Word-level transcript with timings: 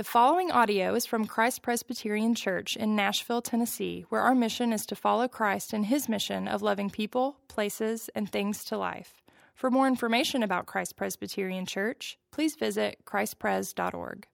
The 0.00 0.04
following 0.04 0.50
audio 0.50 0.94
is 0.94 1.04
from 1.04 1.26
Christ 1.26 1.60
Presbyterian 1.60 2.34
Church 2.34 2.74
in 2.74 2.96
Nashville, 2.96 3.42
Tennessee, 3.42 4.06
where 4.08 4.22
our 4.22 4.34
mission 4.34 4.72
is 4.72 4.86
to 4.86 4.96
follow 4.96 5.28
Christ 5.28 5.74
in 5.74 5.82
his 5.82 6.08
mission 6.08 6.48
of 6.48 6.62
loving 6.62 6.88
people, 6.88 7.36
places, 7.48 8.08
and 8.14 8.26
things 8.26 8.64
to 8.64 8.78
life. 8.78 9.20
For 9.54 9.70
more 9.70 9.86
information 9.86 10.42
about 10.42 10.64
Christ 10.64 10.96
Presbyterian 10.96 11.66
Church, 11.66 12.18
please 12.30 12.54
visit 12.54 13.04
christpres.org. 13.04 14.26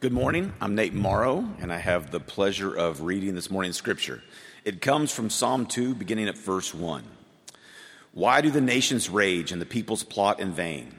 Good 0.00 0.12
morning. 0.12 0.52
I'm 0.60 0.74
Nate 0.74 0.92
Morrow, 0.92 1.48
and 1.58 1.72
I 1.72 1.78
have 1.78 2.10
the 2.10 2.20
pleasure 2.20 2.74
of 2.74 3.00
reading 3.00 3.34
this 3.34 3.50
morning's 3.50 3.78
scripture. 3.78 4.22
It 4.66 4.82
comes 4.82 5.10
from 5.10 5.30
Psalm 5.30 5.64
2, 5.64 5.94
beginning 5.94 6.28
at 6.28 6.36
verse 6.36 6.74
1. 6.74 7.04
Why 8.12 8.42
do 8.42 8.50
the 8.50 8.60
nations 8.60 9.08
rage 9.08 9.50
and 9.50 9.62
the 9.62 9.64
peoples 9.64 10.04
plot 10.04 10.40
in 10.40 10.52
vain? 10.52 10.98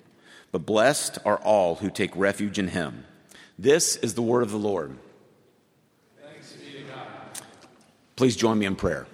But 0.51 0.65
blessed 0.65 1.19
are 1.25 1.37
all 1.37 1.75
who 1.75 1.89
take 1.89 2.15
refuge 2.15 2.59
in 2.59 2.69
him. 2.69 3.05
This 3.57 3.95
is 3.97 4.15
the 4.15 4.21
word 4.21 4.43
of 4.43 4.51
the 4.51 4.57
Lord. 4.57 4.97
Thanks 6.21 6.53
be 6.53 6.79
to 6.79 6.83
God. 6.83 7.45
Please 8.15 8.35
join 8.35 8.59
me 8.59 8.65
in 8.65 8.75
prayer. 8.75 9.07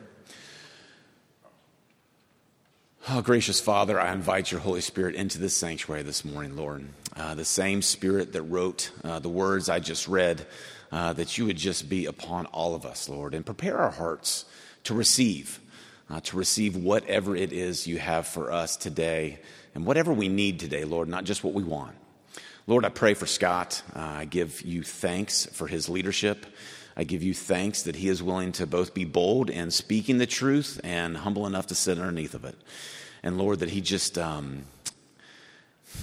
Oh, 3.10 3.22
gracious 3.22 3.62
Father, 3.62 4.00
I 4.00 4.12
invite 4.12 4.52
your 4.52 4.60
Holy 4.60 4.82
Spirit 4.82 5.16
into 5.16 5.38
this 5.38 5.56
sanctuary 5.56 6.04
this 6.04 6.26
morning, 6.26 6.58
Lord. 6.58 6.86
Uh, 7.16 7.36
the 7.36 7.46
same 7.46 7.82
Spirit 7.82 8.34
that 8.34 8.42
wrote 8.42 8.92
uh, 9.04 9.20
the 9.20 9.30
words 9.30 9.70
I 9.70 9.80
just 9.80 10.08
read, 10.08 10.46
uh, 10.92 11.14
that 11.14 11.38
you 11.38 11.46
would 11.46 11.56
just 11.56 11.88
be 11.88 12.06
upon 12.06 12.48
all 12.48 12.76
of 12.76 12.86
us, 12.86 13.08
Lord, 13.08 13.34
and 13.34 13.46
prepare 13.46 13.78
our 13.78 13.92
hearts 13.92 14.44
to 14.84 14.94
receive, 14.94 15.60
uh, 16.10 16.20
to 16.22 16.36
receive 16.36 16.76
whatever 16.76 17.34
it 17.34 17.54
is 17.54 17.88
you 17.88 17.98
have 17.98 18.28
for 18.28 18.52
us 18.52 18.76
today 18.76 19.40
and 19.78 19.86
whatever 19.86 20.12
we 20.12 20.28
need 20.28 20.60
today, 20.60 20.86
Lord, 20.86 21.08
not 21.08 21.24
just 21.24 21.44
what 21.44 21.54
we 21.54 21.62
want. 21.62 21.96
Lord, 22.66 22.84
I 22.84 22.90
pray 22.90 23.14
for 23.14 23.28
Scott. 23.28 23.84
Uh, 23.96 24.00
I 24.00 24.26
give 24.26 24.64
you 24.64 24.82
thanks 24.82 25.46
for 25.46 25.68
his 25.68 25.88
leadership. 25.88 26.48
I 26.96 27.04
give 27.04 27.22
you 27.22 27.36
thanks 27.36 27.84
that 27.84 27.96
he 27.96 28.10
is 28.10 28.24
willing 28.24 28.54
to 28.54 28.66
both 28.66 28.96
be 28.96 29.06
bold 29.06 29.52
in 29.52 29.70
speaking 29.70 30.18
the 30.18 30.26
truth 30.26 30.82
and 30.84 31.16
humble 31.16 31.46
enough 31.46 31.68
to 31.68 31.76
sit 31.76 32.00
underneath 32.00 32.34
of 32.34 32.44
it. 32.44 32.56
And 33.22 33.38
Lord, 33.38 33.60
that 33.60 33.70
he 33.70 33.82
just, 33.82 34.18
um, 34.18 34.64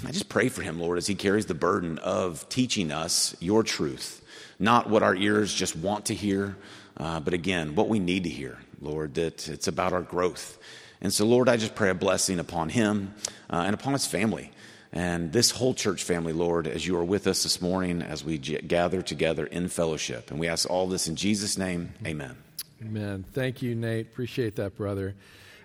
I 0.06 0.12
just 0.12 0.28
pray 0.28 0.48
for 0.50 0.62
him, 0.62 0.78
Lord, 0.78 0.96
as 0.96 1.08
he 1.08 1.16
carries 1.16 1.46
the 1.46 1.54
burden 1.54 1.98
of 1.98 2.48
teaching 2.48 2.92
us 2.92 3.34
your 3.40 3.64
truth, 3.64 4.24
not 4.60 4.88
what 4.88 5.02
our 5.02 5.16
ears 5.16 5.52
just 5.52 5.74
want 5.74 6.04
to 6.06 6.14
hear, 6.14 6.56
uh, 6.96 7.18
but 7.18 7.34
again, 7.34 7.74
what 7.74 7.88
we 7.88 7.98
need 7.98 8.22
to 8.22 8.30
hear, 8.30 8.56
Lord, 8.80 9.14
that 9.14 9.48
it's 9.48 9.66
about 9.66 9.92
our 9.92 10.02
growth. 10.02 10.58
And 11.04 11.12
so, 11.12 11.26
Lord, 11.26 11.50
I 11.50 11.59
just 11.59 11.75
pray 11.75 11.91
a 11.91 11.94
blessing 11.94 12.38
upon 12.38 12.70
him 12.70 13.15
uh, 13.50 13.65
and 13.66 13.75
upon 13.75 13.92
his 13.92 14.06
family 14.06 14.50
and 14.91 15.34
this 15.34 15.50
whole 15.50 15.75
church 15.75 16.03
family, 16.03 16.32
Lord, 16.32 16.66
as 16.66 16.87
you 16.87 16.97
are 16.97 17.04
with 17.04 17.26
us 17.26 17.42
this 17.42 17.60
morning 17.60 18.00
as 18.00 18.25
we 18.25 18.38
gather 18.38 19.03
together 19.03 19.44
in 19.44 19.69
fellowship. 19.69 20.31
And 20.31 20.41
we 20.41 20.48
ask 20.48 20.70
all 20.70 20.87
this 20.87 21.06
in 21.06 21.14
Jesus' 21.14 21.59
name. 21.59 21.93
Amen. 22.06 22.34
Amen. 22.81 23.26
Thank 23.34 23.60
you, 23.60 23.75
Nate. 23.75 24.06
Appreciate 24.06 24.56
that, 24.56 24.78
brother. 24.78 25.14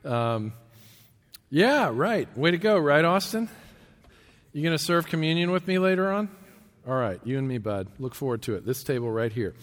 Um, 0.03 0.51
yeah, 1.49 1.89
right. 1.93 2.27
Way 2.37 2.51
to 2.51 2.57
go, 2.57 2.77
right, 2.77 3.05
Austin? 3.05 3.47
You 4.51 4.61
going 4.61 4.77
to 4.77 4.83
serve 4.83 5.07
communion 5.07 5.51
with 5.51 5.65
me 5.67 5.79
later 5.79 6.11
on? 6.11 6.27
All 6.85 6.95
right, 6.95 7.21
you 7.23 7.37
and 7.37 7.47
me, 7.47 7.59
bud. 7.59 7.87
Look 7.97 8.13
forward 8.13 8.41
to 8.43 8.55
it. 8.55 8.65
This 8.65 8.83
table 8.83 9.09
right 9.09 9.31
here. 9.31 9.53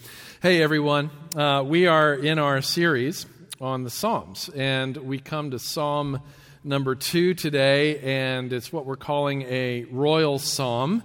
Hey, 0.41 0.63
everyone. 0.63 1.11
Uh, 1.35 1.63
we 1.63 1.85
are 1.85 2.15
in 2.15 2.39
our 2.39 2.63
series 2.63 3.27
on 3.59 3.83
the 3.83 3.89
Psalms. 3.89 4.49
And 4.49 4.95
we 4.97 5.19
come 5.19 5.51
to 5.51 5.59
Psalm 5.59 6.21
number 6.63 6.95
two 6.95 7.33
today, 7.33 7.99
and 7.99 8.53
it's 8.53 8.71
what 8.71 8.85
we're 8.85 8.95
calling 8.95 9.43
a 9.43 9.85
royal 9.85 10.37
psalm. 10.39 11.03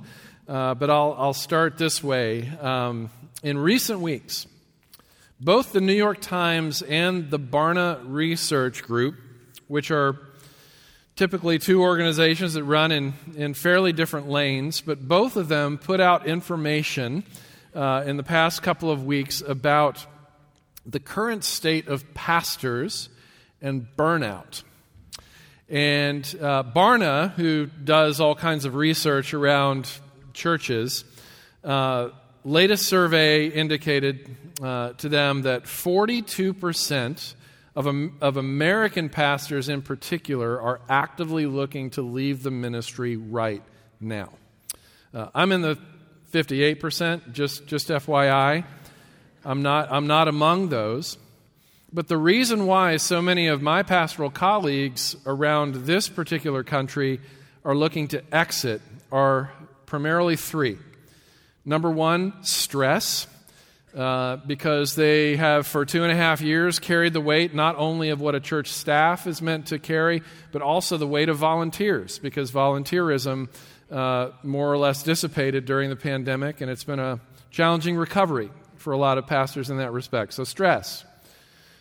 Uh, 0.48 0.74
but 0.74 0.90
I'll, 0.90 1.14
I'll 1.16 1.34
start 1.34 1.78
this 1.78 2.02
way. 2.02 2.48
Um, 2.60 3.10
in 3.42 3.58
recent 3.58 4.00
weeks, 4.00 4.46
both 5.40 5.72
the 5.72 5.80
New 5.80 5.94
York 5.94 6.20
Times 6.20 6.82
and 6.82 7.30
the 7.30 7.38
Barna 7.38 8.00
Research 8.04 8.82
Group, 8.82 9.16
which 9.69 9.90
are 9.90 10.19
typically 11.16 11.58
two 11.58 11.80
organizations 11.80 12.54
that 12.54 12.64
run 12.64 12.92
in, 12.92 13.14
in 13.36 13.54
fairly 13.54 13.92
different 13.92 14.28
lanes, 14.28 14.80
but 14.80 15.06
both 15.06 15.36
of 15.36 15.48
them 15.48 15.78
put 15.78 16.00
out 16.00 16.26
information 16.26 17.24
uh, 17.74 18.02
in 18.06 18.16
the 18.16 18.22
past 18.22 18.62
couple 18.62 18.90
of 18.90 19.04
weeks 19.04 19.40
about 19.40 20.06
the 20.87 21.00
current 21.00 21.44
state 21.44 21.88
of 21.88 22.15
pastors 22.15 23.09
and 23.60 23.87
burnout. 23.97 24.62
And 25.69 26.22
uh, 26.41 26.65
Barna, 26.65 27.32
who 27.32 27.66
does 27.66 28.20
all 28.20 28.34
kinds 28.34 28.65
of 28.65 28.75
research 28.75 29.32
around 29.32 29.88
churches, 30.34 31.04
uh, 31.65 32.10
latest 32.44 32.87
survey 32.87 33.47
indicated 33.47 34.37
uh, 34.62 34.93
to 34.94 35.09
them 35.09 35.43
that 35.43 35.65
42% 35.65 37.34
of, 37.75 37.87
of 38.20 38.37
American 38.37 39.09
pastors 39.09 39.69
in 39.69 39.82
particular 39.82 40.60
are 40.60 40.81
actively 40.88 41.47
looking 41.47 41.91
to 41.91 42.03
leave 42.03 42.43
the 42.43 42.50
ministry 42.50 43.16
right 43.16 43.62
now. 44.00 44.31
Uh, 45.14 45.28
I'm 45.34 45.53
in 45.53 45.62
the 45.62 45.78
58%, 46.32 47.32
just, 47.32 47.66
just 47.66 47.88
FYI. 47.88 48.64
I'm 49.44 49.62
not, 49.62 49.91
I'm 49.91 50.06
not 50.06 50.28
among 50.28 50.69
those. 50.69 51.19
But 51.92 52.08
the 52.08 52.16
reason 52.16 52.66
why 52.66 52.97
so 52.97 53.20
many 53.20 53.48
of 53.48 53.60
my 53.60 53.82
pastoral 53.82 54.30
colleagues 54.30 55.16
around 55.26 55.75
this 55.86 56.08
particular 56.08 56.62
country 56.62 57.20
are 57.64 57.75
looking 57.75 58.08
to 58.08 58.22
exit 58.34 58.81
are 59.10 59.52
primarily 59.84 60.36
three. 60.36 60.78
Number 61.64 61.91
one, 61.91 62.32
stress, 62.42 63.26
uh, 63.94 64.36
because 64.47 64.94
they 64.94 65.36
have 65.36 65.66
for 65.66 65.84
two 65.84 66.02
and 66.02 66.10
a 66.10 66.16
half 66.16 66.41
years 66.41 66.78
carried 66.78 67.12
the 67.12 67.20
weight 67.20 67.54
not 67.54 67.76
only 67.76 68.08
of 68.08 68.20
what 68.20 68.34
a 68.34 68.41
church 68.41 68.69
staff 68.72 69.26
is 69.26 69.42
meant 69.42 69.66
to 69.66 69.78
carry, 69.78 70.22
but 70.50 70.62
also 70.62 70.97
the 70.97 71.06
weight 71.06 71.28
of 71.28 71.36
volunteers, 71.36 72.19
because 72.19 72.50
volunteerism 72.50 73.48
uh, 73.91 74.31
more 74.42 74.72
or 74.72 74.78
less 74.78 75.02
dissipated 75.02 75.66
during 75.66 75.91
the 75.91 75.97
pandemic, 75.97 76.62
and 76.62 76.70
it's 76.70 76.84
been 76.84 76.98
a 76.98 77.20
challenging 77.50 77.96
recovery 77.96 78.50
for 78.82 78.93
a 78.93 78.99
lot 78.99 79.17
of 79.17 79.26
pastors 79.26 79.70
in 79.70 79.79
that 79.79 79.93
respect. 79.93 80.34
So, 80.34 80.44
stress. 80.44 81.05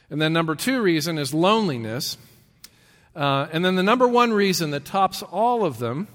And 0.09 0.21
then, 0.21 0.33
number 0.33 0.55
two 0.55 0.81
reason 0.81 1.17
is 1.17 1.33
loneliness. 1.33 2.17
Uh, 3.15 3.47
and 3.51 3.65
then, 3.65 3.75
the 3.75 3.83
number 3.83 4.07
one 4.07 4.31
reason 4.31 4.71
that 4.71 4.85
tops 4.85 5.23
all 5.23 5.65
of 5.65 5.79
them 5.79 6.07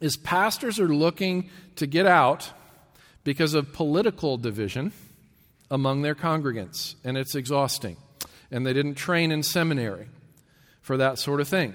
is 0.00 0.16
pastors 0.16 0.80
are 0.80 0.88
looking 0.88 1.50
to 1.76 1.86
get 1.86 2.06
out 2.06 2.50
because 3.24 3.54
of 3.54 3.72
political 3.72 4.36
division 4.36 4.92
among 5.70 6.02
their 6.02 6.14
congregants, 6.14 6.94
and 7.04 7.16
it's 7.18 7.34
exhausting. 7.34 7.96
And 8.50 8.66
they 8.66 8.72
didn't 8.72 8.94
train 8.94 9.30
in 9.30 9.42
seminary 9.42 10.08
for 10.80 10.96
that 10.96 11.18
sort 11.18 11.40
of 11.40 11.48
thing. 11.48 11.74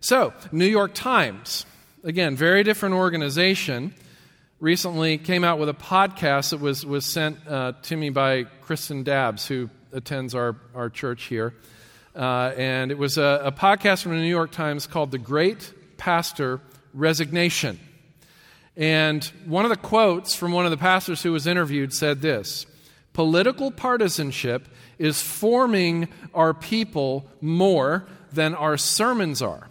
So, 0.00 0.34
New 0.52 0.66
York 0.66 0.92
Times, 0.94 1.64
again, 2.04 2.36
very 2.36 2.62
different 2.62 2.94
organization 2.94 3.94
recently 4.60 5.16
came 5.16 5.42
out 5.42 5.58
with 5.58 5.70
a 5.70 5.74
podcast 5.74 6.50
that 6.50 6.60
was, 6.60 6.84
was 6.84 7.06
sent 7.06 7.38
uh, 7.48 7.72
to 7.82 7.96
me 7.96 8.10
by 8.10 8.44
Kristen 8.44 9.02
Dabbs, 9.02 9.46
who 9.46 9.70
attends 9.92 10.34
our, 10.34 10.54
our 10.74 10.90
church 10.90 11.24
here. 11.24 11.54
Uh, 12.14 12.52
and 12.56 12.90
it 12.90 12.98
was 12.98 13.16
a, 13.16 13.40
a, 13.44 13.52
podcast 13.52 14.02
from 14.02 14.12
the 14.12 14.18
New 14.18 14.28
York 14.28 14.50
Times 14.50 14.86
called 14.86 15.12
The 15.12 15.18
Great 15.18 15.72
Pastor 15.96 16.60
Resignation. 16.92 17.80
And 18.76 19.24
one 19.46 19.64
of 19.64 19.70
the 19.70 19.76
quotes 19.76 20.34
from 20.34 20.52
one 20.52 20.66
of 20.66 20.70
the 20.70 20.76
pastors 20.76 21.22
who 21.22 21.32
was 21.32 21.46
interviewed 21.46 21.94
said 21.94 22.20
this 22.20 22.66
Political 23.14 23.70
partisanship 23.72 24.68
is 24.98 25.22
forming 25.22 26.08
our 26.34 26.52
people 26.52 27.26
more 27.40 28.06
than 28.32 28.54
our 28.54 28.76
sermons 28.76 29.40
are. 29.40 29.69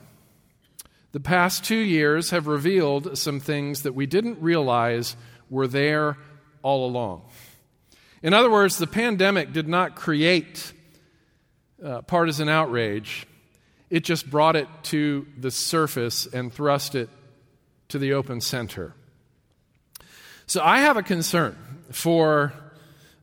The 1.12 1.20
past 1.20 1.64
two 1.64 1.76
years 1.76 2.30
have 2.30 2.46
revealed 2.46 3.18
some 3.18 3.40
things 3.40 3.82
that 3.82 3.96
we 3.96 4.06
didn't 4.06 4.42
realize 4.42 5.16
were 5.50 5.68
there 5.68 6.18
all 6.62 6.86
along. 6.86 7.24
In 8.22 8.34
other 8.34 8.52
words, 8.52 8.78
the 8.78 8.86
pandemic 8.86 9.52
did 9.52 9.68
not 9.68 9.96
create 9.96 10.72
uh, 11.84 12.02
partisan 12.04 12.50
outrage, 12.50 13.26
it 13.90 14.04
just 14.04 14.30
brought 14.30 14.56
it 14.56 14.68
to 14.84 15.26
the 15.38 15.50
surface 15.50 16.28
and 16.28 16.54
thrust 16.54 16.94
it 16.94 17.10
to 17.88 17.98
the 17.98 18.14
open 18.14 18.42
center. 18.42 18.94
So 20.46 20.62
I 20.62 20.82
have 20.82 20.98
a 20.98 21.02
concern 21.02 21.58
for 21.92 22.54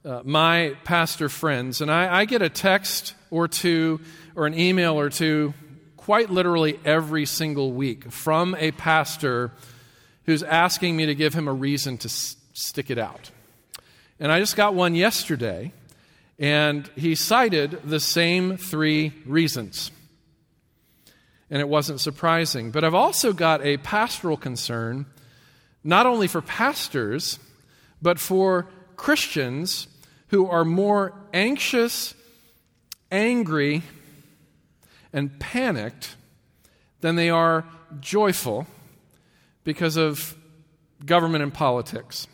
uh, 0.04 0.22
my 0.24 0.76
pastor 0.84 1.28
friends, 1.28 1.80
and 1.80 1.90
I, 1.90 2.20
I 2.20 2.24
get 2.24 2.42
a 2.42 2.48
text 2.48 3.14
or 3.30 3.46
two 3.46 4.00
or 4.34 4.46
an 4.46 4.58
email 4.58 4.98
or 4.98 5.10
two 5.10 5.54
quite 6.06 6.30
literally 6.30 6.78
every 6.84 7.26
single 7.26 7.72
week 7.72 8.12
from 8.12 8.54
a 8.60 8.70
pastor 8.70 9.50
who's 10.24 10.44
asking 10.44 10.96
me 10.96 11.04
to 11.06 11.16
give 11.16 11.34
him 11.34 11.48
a 11.48 11.52
reason 11.52 11.98
to 11.98 12.06
s- 12.06 12.36
stick 12.52 12.90
it 12.90 12.96
out. 12.96 13.32
And 14.20 14.30
I 14.30 14.38
just 14.38 14.54
got 14.54 14.72
one 14.72 14.94
yesterday, 14.94 15.72
and 16.38 16.88
he 16.94 17.16
cited 17.16 17.80
the 17.82 17.98
same 17.98 18.56
three 18.56 19.14
reasons. 19.26 19.90
And 21.50 21.60
it 21.60 21.68
wasn't 21.68 22.00
surprising. 22.00 22.70
But 22.70 22.84
I've 22.84 22.94
also 22.94 23.32
got 23.32 23.66
a 23.66 23.76
pastoral 23.78 24.36
concern, 24.36 25.06
not 25.82 26.06
only 26.06 26.28
for 26.28 26.40
pastors, 26.40 27.40
but 28.00 28.20
for 28.20 28.68
Christians 28.94 29.88
who 30.28 30.46
are 30.46 30.64
more 30.64 31.14
anxious, 31.34 32.14
angry, 33.10 33.82
and 35.12 35.38
panicked 35.38 36.16
than 37.00 37.16
they 37.16 37.30
are 37.30 37.64
joyful 38.00 38.66
because 39.64 39.96
of 39.96 40.36
government 41.04 41.42
and 41.42 41.52
politics. 41.52 42.26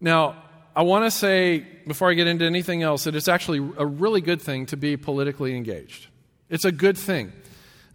Now, 0.00 0.42
I 0.74 0.82
want 0.82 1.04
to 1.04 1.10
say, 1.10 1.66
before 1.86 2.10
I 2.10 2.14
get 2.14 2.26
into 2.26 2.44
anything 2.44 2.82
else, 2.82 3.04
that 3.04 3.14
it's 3.14 3.28
actually 3.28 3.58
a 3.76 3.84
really 3.84 4.20
good 4.20 4.40
thing 4.40 4.66
to 4.66 4.76
be 4.76 4.96
politically 4.96 5.56
engaged. 5.56 6.06
It's 6.48 6.64
a 6.64 6.72
good 6.72 6.96
thing. 6.96 7.32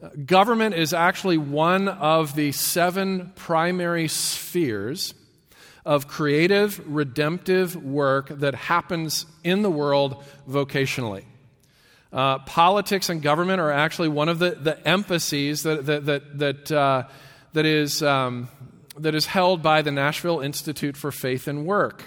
Uh, 0.02 0.10
government 0.26 0.76
is 0.76 0.94
actually 0.94 1.38
one 1.38 1.88
of 1.88 2.36
the 2.36 2.52
seven 2.52 3.32
primary 3.36 4.08
spheres 4.08 5.14
of 5.86 6.08
creative, 6.08 6.82
redemptive 6.86 7.76
work 7.76 8.28
that 8.30 8.56
happens 8.56 9.26
in 9.44 9.62
the 9.62 9.70
world 9.70 10.24
vocationally. 10.50 11.24
Uh, 12.16 12.40
politics 12.40 13.10
and 13.10 13.22
government 13.22 13.60
are 13.60 13.72
actually 13.72 14.08
one 14.08 14.30
of 14.30 14.40
the, 14.40 14.52
the 14.52 14.88
emphases 14.88 15.64
that, 15.64 15.86
that, 15.86 16.06
that, 16.06 16.40
that, 16.40 16.72
uh, 16.72 17.04
that, 17.52 17.66
is, 17.66 18.02
um, 18.02 18.48
that 18.98 19.14
is 19.14 19.26
held 19.26 19.62
by 19.62 19.82
the 19.82 19.92
Nashville 19.92 20.40
Institute 20.40 20.96
for 20.96 21.12
Faith 21.12 21.46
and 21.50 21.66
Work, 21.66 22.04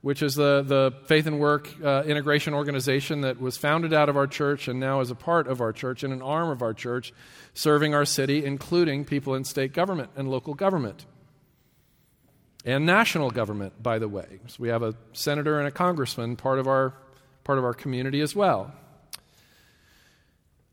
which 0.00 0.22
is 0.22 0.36
the, 0.36 0.62
the 0.62 0.94
faith 1.04 1.26
and 1.26 1.38
work 1.38 1.68
uh, 1.84 2.02
integration 2.06 2.54
organization 2.54 3.20
that 3.20 3.42
was 3.42 3.58
founded 3.58 3.92
out 3.92 4.08
of 4.08 4.16
our 4.16 4.26
church 4.26 4.68
and 4.68 4.80
now 4.80 5.00
is 5.00 5.10
a 5.10 5.14
part 5.14 5.46
of 5.46 5.60
our 5.60 5.70
church 5.74 6.02
and 6.02 6.14
an 6.14 6.22
arm 6.22 6.48
of 6.48 6.62
our 6.62 6.72
church, 6.72 7.12
serving 7.52 7.94
our 7.94 8.06
city, 8.06 8.46
including 8.46 9.04
people 9.04 9.34
in 9.34 9.44
state 9.44 9.74
government 9.74 10.08
and 10.16 10.30
local 10.30 10.54
government 10.54 11.04
and 12.64 12.86
national 12.86 13.30
government, 13.30 13.82
by 13.82 13.98
the 13.98 14.08
way. 14.08 14.40
So 14.46 14.56
we 14.60 14.68
have 14.68 14.82
a 14.82 14.94
senator 15.12 15.58
and 15.58 15.68
a 15.68 15.70
congressman, 15.70 16.36
part 16.36 16.58
of 16.58 16.66
our, 16.66 16.94
part 17.44 17.58
of 17.58 17.64
our 17.64 17.74
community 17.74 18.22
as 18.22 18.34
well. 18.34 18.72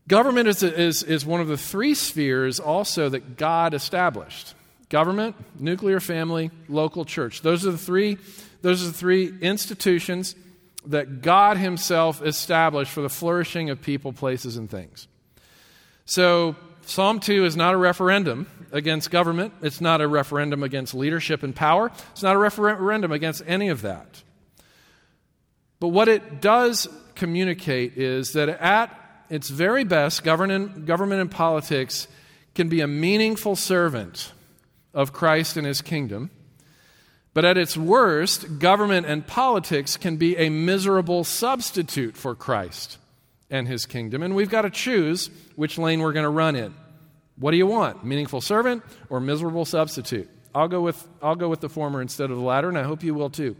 Government 0.10 0.48
is, 0.48 0.64
is, 0.64 1.04
is 1.04 1.24
one 1.24 1.40
of 1.40 1.48
the 1.48 1.58
three 1.58 1.94
spheres 1.94 2.60
also 2.60 3.10
that 3.10 3.38
God 3.38 3.76
established 3.76 4.56
government, 4.90 5.36
nuclear 5.60 6.00
family, 6.00 6.50
local 6.68 7.06
church. 7.06 7.44
Those 7.44 7.64
are 7.66 7.72
the 7.72 7.78
three, 7.78 8.18
those 8.64 8.84
are 8.84 8.88
the 8.88 8.94
three 8.94 9.32
institutions 9.40 10.36
that 10.88 11.22
God 11.22 11.58
Himself 11.58 12.24
established 12.24 12.92
for 12.92 13.02
the 13.02 13.10
flourishing 13.10 13.70
of 13.70 13.84
people, 13.84 14.12
places, 14.12 14.58
and 14.58 14.68
things. 14.68 15.08
So, 16.06 16.56
Psalm 16.88 17.20
2 17.20 17.46
is 17.46 17.56
not 17.56 17.76
a 17.76 17.78
referendum 17.78 18.48
against 18.72 19.12
government. 19.12 19.54
It's 19.62 19.80
not 19.80 20.02
a 20.02 20.08
referendum 20.08 20.64
against 20.64 20.96
leadership 20.96 21.44
and 21.44 21.56
power. 21.56 21.92
It's 22.14 22.24
not 22.24 22.36
a 22.36 22.40
referendum 22.40 23.12
against 23.12 23.44
any 23.46 23.70
of 23.70 23.84
that. 23.84 24.24
But 25.80 25.90
what 25.90 26.08
it 26.08 26.42
does 26.42 26.88
communicate 27.14 27.96
is 27.96 28.34
that 28.34 28.50
at 28.50 29.09
its 29.30 29.50
very 29.50 29.84
best, 29.84 30.24
government, 30.24 30.86
government 30.86 31.22
and 31.22 31.31
politics 31.31 32.08
can 32.56 32.70
be 32.70 32.81
a 32.81 32.88
meaningful 32.88 33.56
servant 33.56 34.31
of 34.94 35.14
Christ 35.14 35.56
and 35.58 35.66
his 35.66 35.81
kingdom. 35.81 36.31
But 37.34 37.46
at 37.46 37.58
its 37.58 37.78
worst, 37.78 38.60
government 38.60 39.06
and 39.06 39.26
politics 39.26 39.98
can 39.98 40.18
be 40.18 40.36
a 40.36 40.50
miserable 40.50 41.24
substitute 41.24 42.18
for 42.18 42.36
Christ 42.36 42.98
and 43.50 43.68
his 43.68 43.86
kingdom. 43.86 44.24
And 44.24 44.36
we've 44.36 44.50
got 44.50 44.64
to 44.64 44.70
choose 44.70 45.30
which 45.56 45.78
lane 45.78 46.02
we're 46.02 46.14
going 46.14 46.24
to 46.24 46.30
run 46.30 46.56
in. 46.56 46.74
What 47.38 47.52
do 47.52 47.58
you 47.58 47.68
want? 47.68 48.04
Meaningful 48.04 48.42
servant 48.42 48.84
or 49.10 49.20
miserable 49.20 49.64
substitute? 49.64 50.30
I'll 50.54 50.68
go 50.68 50.81
with, 50.81 51.08
I'll 51.22 51.36
go 51.36 51.48
with 51.48 51.62
the 51.62 51.70
former 51.70 52.02
instead 52.02 52.31
of 52.31 52.38
the 52.38 52.44
latter, 52.44 52.68
and 52.68 52.78
I 52.78 52.84
hope 52.84 53.04
you 53.04 53.14
will 53.14 53.30
too. 53.30 53.56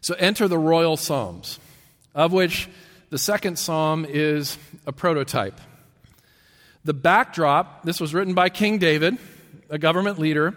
So 0.00 0.14
enter 0.14 0.48
the 0.48 0.58
royal 0.58 0.96
psalms, 0.96 1.58
of 2.14 2.32
which 2.32 2.68
the 3.10 3.18
second 3.18 3.58
psalm 3.58 4.04
is 4.06 4.58
a 4.86 4.92
prototype. 4.92 5.60
The 6.84 6.94
backdrop, 6.94 7.84
this 7.84 8.00
was 8.00 8.12
written 8.12 8.34
by 8.34 8.50
King 8.50 8.78
David, 8.78 9.16
a 9.70 9.78
government 9.78 10.18
leader, 10.18 10.54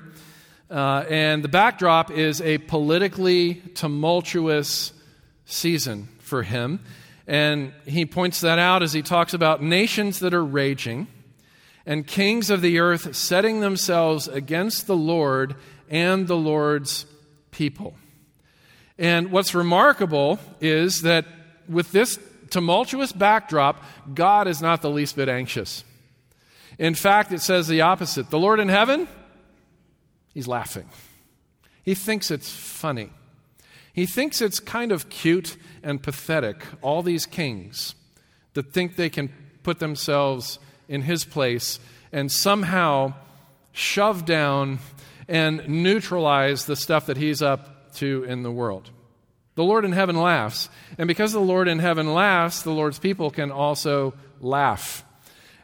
uh, 0.69 1.05
and 1.09 1.43
the 1.43 1.49
backdrop 1.49 2.11
is 2.11 2.41
a 2.41 2.57
politically 2.57 3.55
tumultuous 3.75 4.93
season 5.45 6.09
for 6.19 6.43
him. 6.43 6.81
And 7.27 7.73
he 7.85 8.05
points 8.05 8.41
that 8.41 8.59
out 8.59 8.83
as 8.83 8.91
he 8.91 9.01
talks 9.01 9.33
about 9.33 9.61
nations 9.61 10.19
that 10.19 10.33
are 10.33 10.43
raging 10.43 11.07
and 11.85 12.05
kings 12.05 12.49
of 12.49 12.61
the 12.61 12.79
earth 12.79 13.15
setting 13.15 13.61
themselves 13.61 14.27
against 14.27 14.87
the 14.87 14.95
Lord 14.95 15.55
and 15.89 16.27
the 16.27 16.37
Lord's 16.37 17.05
people. 17.51 17.95
And 18.97 19.31
what's 19.31 19.55
remarkable 19.55 20.39
is 20.59 21.01
that 21.01 21.25
with 21.67 21.91
this 21.91 22.19
tumultuous 22.51 23.11
backdrop, 23.11 23.83
God 24.13 24.47
is 24.47 24.61
not 24.61 24.81
the 24.81 24.89
least 24.89 25.15
bit 25.15 25.27
anxious. 25.27 25.83
In 26.77 26.93
fact, 26.93 27.31
it 27.31 27.41
says 27.41 27.67
the 27.67 27.81
opposite. 27.81 28.29
The 28.29 28.39
Lord 28.39 28.59
in 28.59 28.69
heaven, 28.69 29.07
he's 30.33 30.47
laughing. 30.47 30.87
He 31.83 31.95
thinks 31.95 32.29
it's 32.29 32.51
funny. 32.51 33.09
He 33.93 34.05
thinks 34.05 34.41
it's 34.41 34.59
kind 34.59 34.91
of 34.91 35.09
cute 35.09 35.57
and 35.83 36.01
pathetic, 36.01 36.63
all 36.81 37.01
these 37.01 37.25
kings 37.25 37.95
that 38.53 38.71
think 38.71 38.95
they 38.95 39.09
can 39.09 39.29
put 39.63 39.79
themselves 39.79 40.59
in 40.87 41.03
his 41.03 41.25
place 41.25 41.79
and 42.11 42.31
somehow 42.31 43.13
shove 43.71 44.25
down 44.25 44.79
and 45.27 45.67
neutralize 45.67 46.65
the 46.65 46.75
stuff 46.75 47.05
that 47.05 47.17
he's 47.17 47.41
up 47.41 47.93
to 47.95 48.23
in 48.23 48.43
the 48.43 48.51
world. 48.51 48.91
The 49.61 49.67
Lord 49.67 49.85
in 49.85 49.91
heaven 49.91 50.15
laughs. 50.15 50.69
And 50.97 51.07
because 51.07 51.33
the 51.33 51.39
Lord 51.39 51.67
in 51.67 51.77
heaven 51.77 52.15
laughs, 52.15 52.63
the 52.63 52.71
Lord's 52.71 52.97
people 52.97 53.29
can 53.29 53.51
also 53.51 54.15
laugh. 54.39 55.05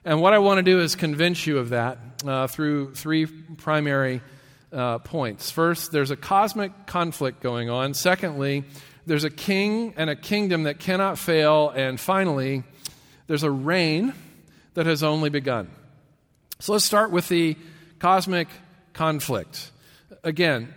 And 0.05 0.21
what 0.21 0.33
I 0.33 0.37
want 0.37 0.59
to 0.59 0.61
do 0.61 0.79
is 0.81 0.93
convince 0.95 1.47
you 1.47 1.57
of 1.57 1.69
that 1.69 1.97
uh, 2.23 2.45
through 2.45 2.93
three 2.93 3.25
primary 3.25 4.21
uh, 4.71 4.99
points. 4.99 5.49
First, 5.49 5.91
there's 5.91 6.11
a 6.11 6.15
cosmic 6.15 6.85
conflict 6.85 7.41
going 7.41 7.71
on. 7.71 7.95
Secondly, 7.95 8.65
there's 9.07 9.23
a 9.23 9.31
king 9.31 9.95
and 9.97 10.11
a 10.11 10.15
kingdom 10.15 10.65
that 10.65 10.77
cannot 10.77 11.17
fail. 11.17 11.71
And 11.71 11.99
finally, 11.99 12.65
there's 13.25 13.41
a 13.41 13.49
reign 13.49 14.13
that 14.75 14.85
has 14.85 15.01
only 15.01 15.31
begun. 15.31 15.71
So 16.59 16.73
let's 16.73 16.85
start 16.85 17.09
with 17.09 17.29
the 17.29 17.57
cosmic 17.97 18.47
conflict. 18.93 19.71
Again, 20.23 20.71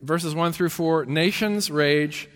verses 0.00 0.36
1 0.36 0.52
through 0.52 0.68
4 0.68 1.06
nations 1.06 1.68
rage 1.68 2.28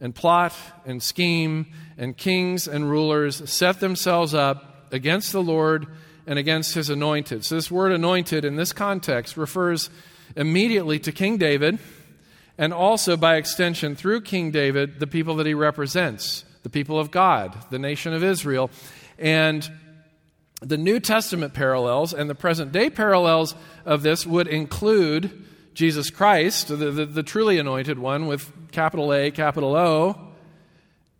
and 0.00 0.14
plot 0.14 0.54
and 0.86 1.02
scheme, 1.02 1.66
and 1.96 2.16
kings 2.16 2.68
and 2.68 2.88
rulers 2.88 3.48
set 3.50 3.80
themselves 3.80 4.34
up 4.34 4.86
against 4.92 5.32
the 5.32 5.42
Lord 5.42 5.86
and 6.26 6.38
against 6.38 6.74
his 6.74 6.90
anointed. 6.90 7.44
So, 7.44 7.54
this 7.54 7.70
word 7.70 7.92
anointed 7.92 8.44
in 8.44 8.56
this 8.56 8.72
context 8.72 9.36
refers 9.36 9.90
immediately 10.36 10.98
to 11.00 11.12
King 11.12 11.38
David 11.38 11.78
and 12.58 12.72
also 12.72 13.16
by 13.16 13.36
extension 13.36 13.94
through 13.94 14.22
King 14.22 14.50
David, 14.50 14.98
the 14.98 15.06
people 15.06 15.36
that 15.36 15.46
he 15.46 15.54
represents, 15.54 16.44
the 16.64 16.70
people 16.70 16.98
of 16.98 17.10
God, 17.10 17.56
the 17.70 17.78
nation 17.78 18.12
of 18.12 18.24
Israel. 18.24 18.70
And 19.18 19.68
the 20.60 20.76
New 20.76 20.98
Testament 20.98 21.54
parallels 21.54 22.12
and 22.12 22.28
the 22.28 22.34
present 22.34 22.72
day 22.72 22.90
parallels 22.90 23.54
of 23.86 24.02
this 24.02 24.26
would 24.26 24.48
include 24.48 25.46
Jesus 25.78 26.10
Christ, 26.10 26.66
the, 26.66 26.90
the, 26.90 27.06
the, 27.06 27.22
truly 27.22 27.56
anointed 27.56 28.00
one 28.00 28.26
with 28.26 28.50
capital 28.72 29.14
A, 29.14 29.30
capital 29.30 29.76
O, 29.76 30.18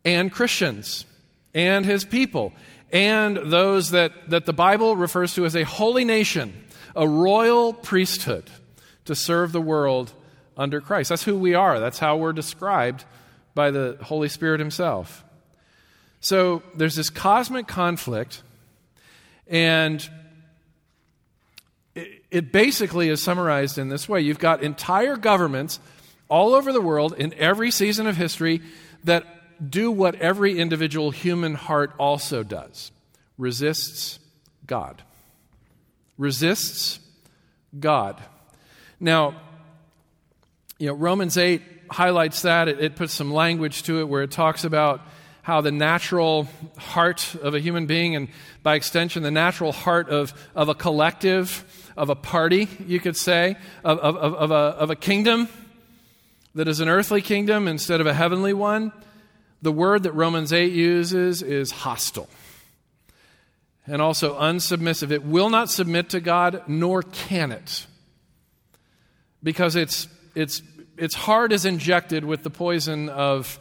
and 0.05 0.33
Christians 0.33 1.07
and 1.55 1.87
his 1.87 2.05
people, 2.05 2.53
and 2.91 3.37
those 3.37 3.93
that, 3.93 4.31
that 4.31 4.47
the 4.47 4.53
Bible 4.53 4.97
refers 4.97 5.33
to 5.35 5.45
as 5.45 5.55
a 5.55 5.63
holy 5.63 6.05
nation, 6.05 6.65
a 6.97 7.07
royal 7.07 7.73
priesthood 7.73 8.51
to 9.05 9.15
serve 9.15 9.53
the 9.53 9.61
world 9.61 10.13
under 10.57 10.81
Christ. 10.81 11.11
That's 11.11 11.23
who 11.23 11.39
we 11.39 11.55
are, 11.55 11.79
that's 11.79 12.01
how 12.01 12.17
we're 12.17 12.33
described 12.33 13.05
by 13.55 13.71
the 13.71 13.97
Holy 14.03 14.29
Spirit 14.29 14.59
himself. 14.59 15.25
So 16.19 16.65
there's 16.75 16.97
this 16.97 17.11
cosmic 17.11 17.69
conflict 17.69 18.43
and 19.47 20.11
it 22.31 22.53
basically 22.53 23.09
is 23.09 23.23
summarized 23.23 23.79
in 23.79 23.89
this 23.89 24.09
way 24.09 24.21
you've 24.21 24.39
got 24.39 24.63
entire 24.63 25.17
governments 25.17 25.81
all 26.29 26.55
over 26.55 26.73
the 26.73 26.81
world 26.81 27.15
in 27.17 27.33
every 27.35 27.71
season 27.71 28.07
of 28.07 28.17
history 28.17 28.61
that 29.05 29.25
do 29.71 29.91
what 29.91 30.15
every 30.17 30.59
individual 30.59 31.11
human 31.11 31.55
heart 31.55 31.93
also 31.99 32.43
does 32.43 32.93
resists 33.39 34.19
God. 34.67 35.03
Resists 36.19 37.01
God. 37.79 38.21
Now, 39.01 39.41
you 40.79 40.89
know, 40.89 40.95
Romans 40.95 41.39
8 41.39 41.63
highlights 41.91 42.43
that. 42.43 42.69
It, 42.69 42.81
it 42.81 42.97
puts 42.97 43.15
some 43.15 43.33
language 43.33 43.85
to 43.85 44.01
it 44.01 44.09
where 44.09 44.23
it 44.23 44.31
talks 44.31 44.65
about 44.65 45.01
how 45.43 45.61
the 45.61 45.73
natural 45.73 46.47
heart 46.77 47.35
of 47.37 47.55
a 47.55 47.61
human 47.61 47.87
being, 47.87 48.15
and 48.15 48.29
by 48.63 48.75
extension, 48.75 49.23
the 49.23 49.31
natural 49.31 49.73
heart 49.73 50.11
of, 50.11 50.35
of 50.55 50.69
a 50.69 50.75
collective, 50.75 51.88
of 51.99 52.09
a 52.09 52.15
party, 52.15 52.69
you 52.87 53.01
could 53.01 53.17
say, 53.17 53.57
of, 53.85 53.99
of, 53.99 54.17
of, 54.17 54.51
a, 54.51 54.55
of 54.55 54.91
a 54.91 54.97
kingdom 54.97 55.49
that 56.55 56.69
is 56.69 56.81
an 56.81 56.89
earthly 56.89 57.21
kingdom 57.21 57.69
instead 57.69 58.01
of 58.01 58.07
a 58.07 58.15
heavenly 58.15 58.53
one, 58.53 58.93
the 59.61 59.73
word 59.73 60.05
that 60.05 60.13
Romans 60.13 60.53
8 60.53 60.73
uses 60.73 61.43
is 61.43 61.71
hostile 61.71 62.29
and 63.87 64.03
also 64.03 64.39
unsubmissive. 64.39 65.11
It 65.11 65.25
will 65.25 65.51
not 65.51 65.71
submit 65.71 66.11
to 66.11 66.21
God, 66.21 66.63
nor 66.69 67.03
can 67.03 67.53
it, 67.53 67.87
because 69.43 69.77
its, 69.77 70.07
its, 70.35 70.63
its 70.97 71.15
heart 71.15 71.53
is 71.53 71.65
injected 71.65 72.25
with 72.25 72.43
the 72.43 72.51
poison 72.51 73.09
of 73.09 73.59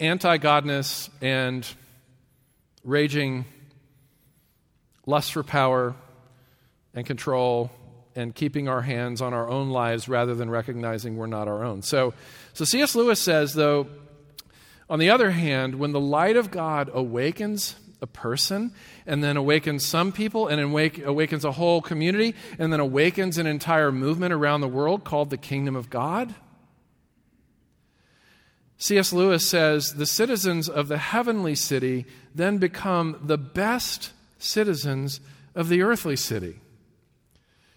anti 0.00 0.36
godness 0.38 1.08
and 1.20 1.66
raging 2.84 3.44
lust 5.06 5.32
for 5.32 5.42
power 5.42 5.94
and 6.94 7.06
control 7.06 7.70
and 8.14 8.34
keeping 8.34 8.68
our 8.68 8.82
hands 8.82 9.22
on 9.22 9.32
our 9.32 9.48
own 9.48 9.70
lives 9.70 10.08
rather 10.08 10.34
than 10.34 10.50
recognizing 10.50 11.16
we're 11.16 11.26
not 11.26 11.48
our 11.48 11.64
own. 11.64 11.82
So, 11.82 12.12
so 12.52 12.64
C.S. 12.64 12.94
Lewis 12.94 13.20
says, 13.20 13.54
though, 13.54 13.86
on 14.90 14.98
the 14.98 15.10
other 15.10 15.30
hand, 15.30 15.76
when 15.76 15.92
the 15.92 16.00
light 16.00 16.36
of 16.36 16.50
God 16.50 16.90
awakens 16.92 17.76
a 18.02 18.06
person 18.06 18.72
and 19.06 19.24
then 19.24 19.36
awakens 19.36 19.86
some 19.86 20.12
people 20.12 20.48
and 20.48 20.60
awake, 20.60 21.02
awakens 21.02 21.44
a 21.44 21.52
whole 21.52 21.80
community 21.80 22.34
and 22.58 22.72
then 22.72 22.80
awakens 22.80 23.38
an 23.38 23.46
entire 23.46 23.92
movement 23.92 24.34
around 24.34 24.60
the 24.60 24.68
world 24.68 25.04
called 25.04 25.30
the 25.30 25.38
kingdom 25.38 25.76
of 25.76 25.88
God, 25.88 26.34
C.S. 28.82 29.12
Lewis 29.12 29.48
says 29.48 29.94
the 29.94 30.06
citizens 30.06 30.68
of 30.68 30.88
the 30.88 30.98
heavenly 30.98 31.54
city 31.54 32.04
then 32.34 32.58
become 32.58 33.16
the 33.22 33.38
best 33.38 34.10
citizens 34.40 35.20
of 35.54 35.68
the 35.68 35.82
earthly 35.82 36.16
city. 36.16 36.58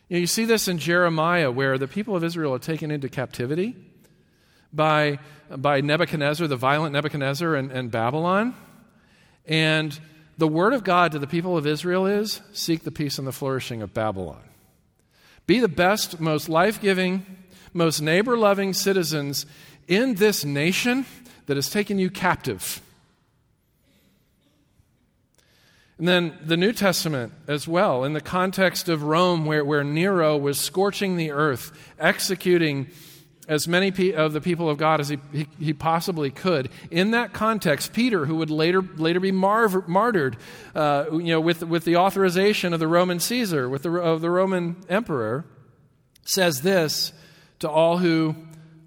You, 0.08 0.18
know, 0.18 0.20
you 0.22 0.28
see 0.28 0.46
this 0.46 0.68
in 0.68 0.78
Jeremiah, 0.78 1.52
where 1.52 1.78
the 1.78 1.88
people 1.88 2.16
of 2.16 2.24
Israel 2.24 2.54
are 2.54 2.60
taken 2.60 2.92
into 2.92 3.10
captivity 3.10 3.76
by, 4.72 5.20
by 5.50 5.82
Nebuchadnezzar, 5.82 6.48
the 6.48 6.56
violent 6.56 6.94
Nebuchadnezzar, 6.94 7.56
and, 7.56 7.72
and 7.72 7.90
Babylon. 7.90 8.54
And 9.48 9.98
the 10.38 10.48
word 10.48 10.74
of 10.74 10.84
God 10.84 11.12
to 11.14 11.20
the 11.20 11.28
people 11.28 11.58
of 11.58 11.66
Israel 11.66 12.06
is 12.06 12.42
seek 12.52 12.84
the 12.84 12.92
peace 12.92 13.18
and 13.18 13.28
the 13.28 13.32
flourishing 13.32 13.82
of 13.82 13.94
Babylon. 13.94 14.44
Be 15.48 15.60
the 15.60 15.68
best, 15.68 16.20
most 16.20 16.50
life 16.50 16.82
giving, 16.82 17.26
most 17.74 18.02
neighbor 18.02 18.38
loving 18.38 18.74
citizens 18.74 19.46
in 19.88 20.16
this 20.16 20.44
nation 20.44 21.06
that 21.46 21.58
has 21.58 21.70
taken 21.70 22.00
you 22.00 22.10
captive. 22.10 22.82
And 25.98 26.08
then 26.08 26.38
the 26.44 26.58
New 26.58 26.74
Testament 26.74 27.34
as 27.48 27.68
well, 27.68 28.04
in 28.04 28.14
the 28.14 28.22
context 28.22 28.90
of 28.90 29.04
Rome, 29.04 29.46
where, 29.46 29.64
where 29.64 29.84
Nero 29.84 30.38
was 30.38 30.60
scorching 30.60 31.16
the 31.16 31.32
earth, 31.32 31.72
executing 31.98 32.88
as 33.48 33.68
many 33.68 34.14
of 34.14 34.34
the 34.34 34.42
people 34.42 34.70
of 34.70 34.78
God 34.78 35.00
as 35.00 35.10
he, 35.10 35.20
he, 35.32 35.48
he, 35.60 35.74
possibly 35.74 36.32
could. 36.32 36.70
In 36.90 37.12
that 37.12 37.32
context, 37.32 37.94
Peter, 37.94 38.26
who 38.26 38.38
would 38.38 38.50
later, 38.50 38.82
later 38.82 39.20
be 39.20 39.32
mar- 39.32 39.84
martyred 39.88 40.36
uh, 40.74 41.06
you 41.12 41.26
know, 41.26 41.40
with, 41.40 41.64
with 41.64 41.86
the 41.86 41.98
authorization 41.98 42.74
of 42.74 42.80
the 42.80 42.88
Roman 42.88 43.20
Caesar, 43.20 43.70
with 43.70 43.84
the, 43.84 43.92
of 43.92 44.22
the 44.22 44.32
Roman 44.32 44.78
emperor, 44.90 45.46
says 46.24 46.62
this 46.62 47.14
to 47.60 47.70
all 47.70 48.00
who 48.00 48.36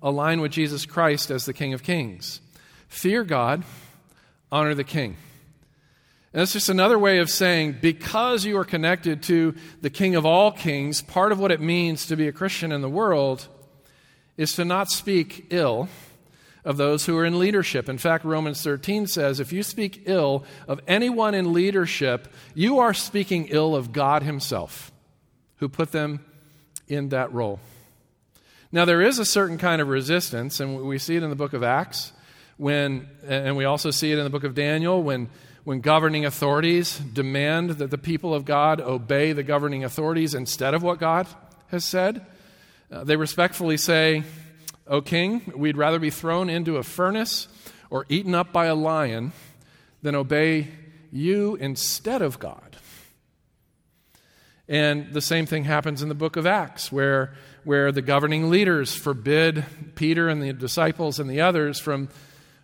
align 0.02 0.40
with 0.40 0.52
Jesus 0.52 0.86
Christ 0.86 1.30
as 1.30 1.46
the 1.46 1.52
King 1.52 1.72
of 1.72 1.82
Kings. 1.82 2.40
Fear 2.88 3.24
God, 3.24 3.62
honor 4.50 4.74
the 4.74 4.84
King. 4.84 5.16
And 6.32 6.40
that's 6.40 6.52
just 6.52 6.68
another 6.68 6.98
way 6.98 7.18
of 7.18 7.30
saying 7.30 7.78
because 7.80 8.44
you 8.44 8.58
are 8.58 8.64
connected 8.64 9.22
to 9.24 9.54
the 9.80 9.88
King 9.88 10.14
of 10.14 10.26
all 10.26 10.52
kings, 10.52 11.00
part 11.00 11.32
of 11.32 11.38
what 11.38 11.50
it 11.50 11.60
means 11.60 12.06
to 12.06 12.16
be 12.16 12.28
a 12.28 12.32
Christian 12.32 12.70
in 12.70 12.82
the 12.82 12.88
world 12.88 13.48
is 14.36 14.52
to 14.54 14.64
not 14.64 14.90
speak 14.90 15.46
ill 15.50 15.88
of 16.64 16.76
those 16.76 17.06
who 17.06 17.16
are 17.16 17.24
in 17.24 17.38
leadership. 17.38 17.88
In 17.88 17.96
fact, 17.96 18.24
Romans 18.24 18.62
13 18.62 19.06
says 19.06 19.40
if 19.40 19.54
you 19.54 19.62
speak 19.62 20.02
ill 20.04 20.44
of 20.66 20.80
anyone 20.86 21.34
in 21.34 21.54
leadership, 21.54 22.28
you 22.54 22.78
are 22.78 22.92
speaking 22.92 23.46
ill 23.48 23.74
of 23.74 23.92
God 23.92 24.22
Himself, 24.22 24.92
who 25.56 25.68
put 25.68 25.92
them 25.92 26.24
in 26.88 27.08
that 27.08 27.32
role. 27.32 27.58
Now, 28.70 28.84
there 28.84 29.00
is 29.00 29.18
a 29.18 29.24
certain 29.24 29.56
kind 29.56 29.80
of 29.80 29.88
resistance, 29.88 30.60
and 30.60 30.82
we 30.82 30.98
see 30.98 31.16
it 31.16 31.22
in 31.22 31.30
the 31.30 31.36
book 31.36 31.54
of 31.54 31.62
Acts, 31.62 32.12
when, 32.58 33.08
and 33.26 33.56
we 33.56 33.64
also 33.64 33.90
see 33.90 34.12
it 34.12 34.18
in 34.18 34.24
the 34.24 34.30
book 34.30 34.44
of 34.44 34.54
Daniel, 34.54 35.02
when, 35.02 35.30
when 35.68 35.80
governing 35.80 36.24
authorities 36.24 36.98
demand 36.98 37.72
that 37.72 37.90
the 37.90 37.98
people 37.98 38.32
of 38.32 38.46
God 38.46 38.80
obey 38.80 39.34
the 39.34 39.42
governing 39.42 39.84
authorities 39.84 40.32
instead 40.32 40.72
of 40.72 40.82
what 40.82 40.98
God 40.98 41.26
has 41.66 41.84
said. 41.84 42.24
Uh, 42.90 43.04
they 43.04 43.16
respectfully 43.16 43.76
say, 43.76 44.22
O 44.86 45.02
king, 45.02 45.52
we'd 45.54 45.76
rather 45.76 45.98
be 45.98 46.08
thrown 46.08 46.48
into 46.48 46.78
a 46.78 46.82
furnace 46.82 47.48
or 47.90 48.06
eaten 48.08 48.34
up 48.34 48.50
by 48.50 48.64
a 48.64 48.74
lion 48.74 49.32
than 50.00 50.14
obey 50.14 50.68
you 51.12 51.56
instead 51.56 52.22
of 52.22 52.38
God. 52.38 52.78
And 54.68 55.12
the 55.12 55.20
same 55.20 55.44
thing 55.44 55.64
happens 55.64 56.00
in 56.00 56.08
the 56.08 56.14
book 56.14 56.36
of 56.36 56.46
Acts, 56.46 56.90
where 56.90 57.34
where 57.64 57.92
the 57.92 58.00
governing 58.00 58.48
leaders 58.48 58.94
forbid 58.94 59.66
Peter 59.96 60.30
and 60.30 60.42
the 60.42 60.54
disciples 60.54 61.20
and 61.20 61.28
the 61.28 61.42
others 61.42 61.78
from, 61.78 62.08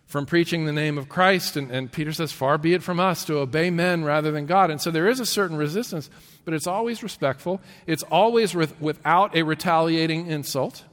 from 0.05 0.25
preaching 0.25 0.65
the 0.65 0.71
name 0.71 0.97
of 0.97 1.09
Christ. 1.09 1.57
And, 1.57 1.71
and 1.71 1.91
Peter 1.91 2.13
says, 2.13 2.31
Far 2.31 2.57
be 2.57 2.73
it 2.73 2.83
from 2.83 2.99
us 2.99 3.25
to 3.25 3.39
obey 3.39 3.69
men 3.69 4.03
rather 4.03 4.31
than 4.31 4.45
God. 4.45 4.69
And 4.69 4.79
so 4.79 4.91
there 4.91 5.07
is 5.07 5.19
a 5.19 5.25
certain 5.25 5.57
resistance, 5.57 6.09
but 6.43 6.53
it's 6.53 6.67
always 6.67 7.03
respectful, 7.03 7.61
it's 7.87 8.03
always 8.03 8.53
with, 8.53 8.79
without 8.79 9.35
a 9.35 9.43
retaliating 9.43 10.27
insult. 10.27 10.83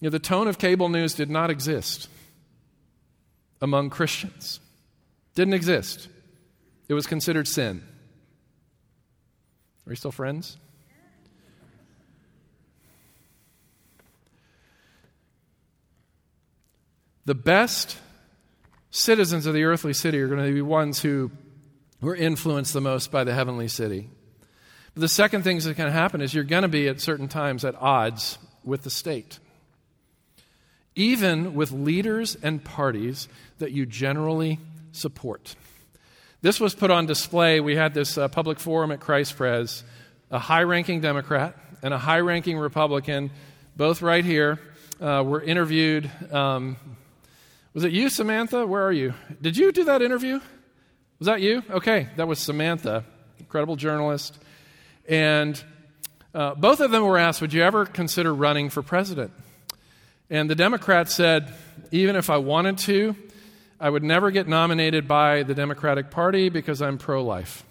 You 0.00 0.06
know, 0.06 0.10
the 0.10 0.20
tone 0.20 0.46
of 0.46 0.58
cable 0.58 0.88
news 0.88 1.14
did 1.14 1.28
not 1.28 1.50
exist 1.50 2.08
among 3.60 3.90
Christians. 3.90 4.60
Didn't 5.34 5.54
exist. 5.54 6.08
It 6.88 6.94
was 6.94 7.06
considered 7.06 7.48
sin. 7.48 7.82
Are 9.86 9.90
you 9.90 9.96
still 9.96 10.12
friends? 10.12 10.56
The 17.28 17.34
best 17.34 17.98
citizens 18.90 19.44
of 19.44 19.52
the 19.52 19.64
earthly 19.64 19.92
city 19.92 20.18
are 20.18 20.28
going 20.28 20.46
to 20.46 20.50
be 20.50 20.62
ones 20.62 21.02
who 21.02 21.30
were 22.00 22.16
influenced 22.16 22.72
the 22.72 22.80
most 22.80 23.10
by 23.10 23.22
the 23.24 23.34
heavenly 23.34 23.68
city. 23.68 24.08
But 24.94 25.02
the 25.02 25.08
second 25.08 25.42
thing 25.42 25.58
that's 25.58 25.66
going 25.66 25.88
to 25.88 25.92
happen 25.92 26.22
is 26.22 26.32
you're 26.32 26.42
going 26.42 26.62
to 26.62 26.68
be 26.68 26.88
at 26.88 27.02
certain 27.02 27.28
times 27.28 27.66
at 27.66 27.74
odds 27.74 28.38
with 28.64 28.80
the 28.80 28.88
state, 28.88 29.40
even 30.94 31.52
with 31.52 31.70
leaders 31.70 32.34
and 32.34 32.64
parties 32.64 33.28
that 33.58 33.72
you 33.72 33.84
generally 33.84 34.58
support. 34.92 35.54
This 36.40 36.58
was 36.58 36.74
put 36.74 36.90
on 36.90 37.04
display. 37.04 37.60
We 37.60 37.76
had 37.76 37.92
this 37.92 38.16
uh, 38.16 38.28
public 38.28 38.58
forum 38.58 38.90
at 38.90 39.00
Christ 39.00 39.36
Pres, 39.36 39.84
a 40.30 40.38
high 40.38 40.62
ranking 40.62 41.02
Democrat 41.02 41.54
and 41.82 41.92
a 41.92 41.98
high 41.98 42.20
ranking 42.20 42.56
Republican, 42.56 43.30
both 43.76 44.00
right 44.00 44.24
here, 44.24 44.58
uh, 44.98 45.22
were 45.26 45.42
interviewed 45.42 46.10
um, 46.32 46.78
was 47.78 47.84
it 47.84 47.92
you, 47.92 48.08
Samantha? 48.08 48.66
Where 48.66 48.84
are 48.84 48.92
you? 48.92 49.14
Did 49.40 49.56
you 49.56 49.70
do 49.70 49.84
that 49.84 50.02
interview? 50.02 50.40
Was 51.20 51.26
that 51.26 51.40
you? 51.40 51.62
Okay, 51.70 52.08
that 52.16 52.26
was 52.26 52.40
Samantha, 52.40 53.04
incredible 53.38 53.76
journalist. 53.76 54.36
And 55.08 55.62
uh, 56.34 56.56
both 56.56 56.80
of 56.80 56.90
them 56.90 57.04
were 57.04 57.18
asked, 57.18 57.40
Would 57.40 57.52
you 57.52 57.62
ever 57.62 57.86
consider 57.86 58.34
running 58.34 58.68
for 58.68 58.82
president? 58.82 59.30
And 60.28 60.50
the 60.50 60.56
Democrat 60.56 61.08
said, 61.08 61.54
Even 61.92 62.16
if 62.16 62.30
I 62.30 62.38
wanted 62.38 62.78
to, 62.78 63.14
I 63.78 63.88
would 63.88 64.02
never 64.02 64.32
get 64.32 64.48
nominated 64.48 65.06
by 65.06 65.44
the 65.44 65.54
Democratic 65.54 66.10
Party 66.10 66.48
because 66.48 66.82
I'm 66.82 66.98
pro 66.98 67.22
life. 67.22 67.62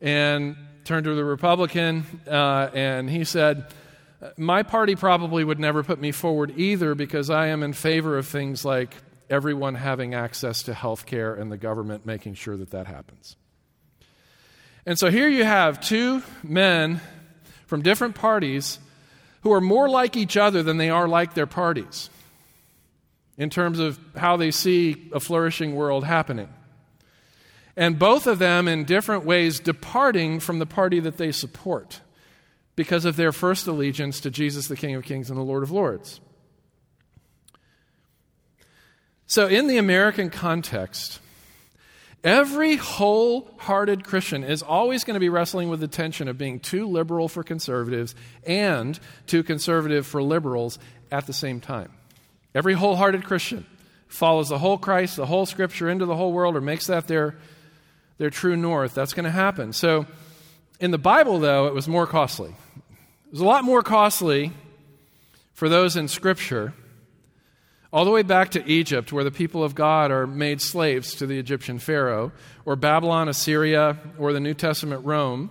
And 0.00 0.56
turned 0.82 1.04
to 1.04 1.14
the 1.14 1.24
Republican, 1.24 2.04
uh, 2.26 2.68
and 2.74 3.08
he 3.08 3.22
said, 3.22 3.72
My 4.36 4.62
party 4.62 4.96
probably 4.96 5.44
would 5.44 5.58
never 5.58 5.82
put 5.82 6.00
me 6.00 6.12
forward 6.12 6.52
either 6.56 6.94
because 6.94 7.30
I 7.30 7.46
am 7.48 7.62
in 7.62 7.72
favor 7.72 8.18
of 8.18 8.26
things 8.26 8.64
like 8.64 8.94
everyone 9.30 9.76
having 9.76 10.14
access 10.14 10.64
to 10.64 10.74
health 10.74 11.06
care 11.06 11.34
and 11.34 11.50
the 11.50 11.56
government 11.56 12.04
making 12.04 12.34
sure 12.34 12.56
that 12.56 12.70
that 12.70 12.86
happens. 12.86 13.36
And 14.84 14.98
so 14.98 15.10
here 15.10 15.28
you 15.28 15.44
have 15.44 15.80
two 15.80 16.22
men 16.42 17.00
from 17.66 17.82
different 17.82 18.14
parties 18.14 18.78
who 19.42 19.52
are 19.52 19.60
more 19.60 19.88
like 19.88 20.16
each 20.16 20.36
other 20.36 20.62
than 20.62 20.76
they 20.76 20.90
are 20.90 21.08
like 21.08 21.34
their 21.34 21.46
parties 21.46 22.10
in 23.38 23.48
terms 23.48 23.78
of 23.78 23.98
how 24.16 24.36
they 24.36 24.50
see 24.50 25.08
a 25.14 25.20
flourishing 25.20 25.74
world 25.74 26.04
happening. 26.04 26.48
And 27.76 27.98
both 27.98 28.26
of 28.26 28.38
them, 28.38 28.68
in 28.68 28.84
different 28.84 29.24
ways, 29.24 29.60
departing 29.60 30.40
from 30.40 30.58
the 30.58 30.66
party 30.66 31.00
that 31.00 31.16
they 31.16 31.32
support 31.32 32.00
because 32.80 33.04
of 33.04 33.16
their 33.16 33.30
first 33.30 33.66
allegiance 33.66 34.20
to 34.20 34.30
Jesus, 34.30 34.66
the 34.66 34.74
King 34.74 34.94
of 34.94 35.04
Kings 35.04 35.28
and 35.28 35.38
the 35.38 35.42
Lord 35.42 35.62
of 35.62 35.70
Lords. 35.70 36.18
So, 39.26 39.48
in 39.48 39.66
the 39.66 39.76
American 39.76 40.30
context, 40.30 41.20
every 42.24 42.76
wholehearted 42.76 44.04
Christian 44.04 44.42
is 44.44 44.62
always 44.62 45.04
going 45.04 45.12
to 45.12 45.20
be 45.20 45.28
wrestling 45.28 45.68
with 45.68 45.80
the 45.80 45.88
tension 45.88 46.26
of 46.26 46.38
being 46.38 46.58
too 46.58 46.88
liberal 46.88 47.28
for 47.28 47.42
conservatives 47.42 48.14
and 48.46 48.98
too 49.26 49.42
conservative 49.42 50.06
for 50.06 50.22
liberals 50.22 50.78
at 51.12 51.26
the 51.26 51.34
same 51.34 51.60
time. 51.60 51.92
Every 52.54 52.72
wholehearted 52.72 53.24
Christian 53.24 53.66
follows 54.08 54.48
the 54.48 54.58
whole 54.58 54.78
Christ, 54.78 55.16
the 55.16 55.26
whole 55.26 55.44
Scripture 55.44 55.90
into 55.90 56.06
the 56.06 56.16
whole 56.16 56.32
world, 56.32 56.56
or 56.56 56.62
makes 56.62 56.86
that 56.86 57.08
their, 57.08 57.36
their 58.16 58.30
true 58.30 58.56
north. 58.56 58.94
That's 58.94 59.12
going 59.12 59.24
to 59.24 59.30
happen. 59.30 59.74
So, 59.74 60.06
in 60.80 60.90
the 60.90 60.98
Bible, 60.98 61.38
though, 61.38 61.66
it 61.66 61.74
was 61.74 61.86
more 61.86 62.06
costly. 62.06 62.50
It 62.50 63.32
was 63.32 63.40
a 63.40 63.44
lot 63.44 63.64
more 63.64 63.82
costly 63.82 64.52
for 65.52 65.68
those 65.68 65.96
in 65.96 66.08
Scripture 66.08 66.72
all 67.92 68.04
the 68.04 68.10
way 68.10 68.22
back 68.22 68.50
to 68.52 68.66
Egypt, 68.66 69.12
where 69.12 69.24
the 69.24 69.30
people 69.30 69.64
of 69.64 69.74
God 69.74 70.10
are 70.10 70.26
made 70.26 70.60
slaves 70.60 71.16
to 71.16 71.26
the 71.26 71.38
Egyptian 71.38 71.78
Pharaoh, 71.78 72.32
or 72.64 72.76
Babylon, 72.76 73.28
Assyria, 73.28 73.98
or 74.16 74.32
the 74.32 74.40
New 74.40 74.54
Testament 74.54 75.04
Rome, 75.04 75.50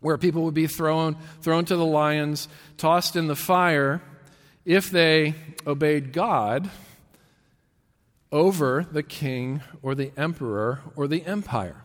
where 0.00 0.16
people 0.16 0.44
would 0.44 0.54
be 0.54 0.68
thrown, 0.68 1.16
thrown 1.42 1.64
to 1.64 1.76
the 1.76 1.84
lions, 1.84 2.48
tossed 2.76 3.16
in 3.16 3.26
the 3.26 3.36
fire, 3.36 4.02
if 4.64 4.90
they 4.90 5.34
obeyed 5.66 6.12
God 6.12 6.70
over 8.30 8.86
the 8.90 9.02
king 9.02 9.60
or 9.82 9.94
the 9.94 10.12
emperor 10.16 10.80
or 10.96 11.06
the 11.06 11.24
empire. 11.26 11.83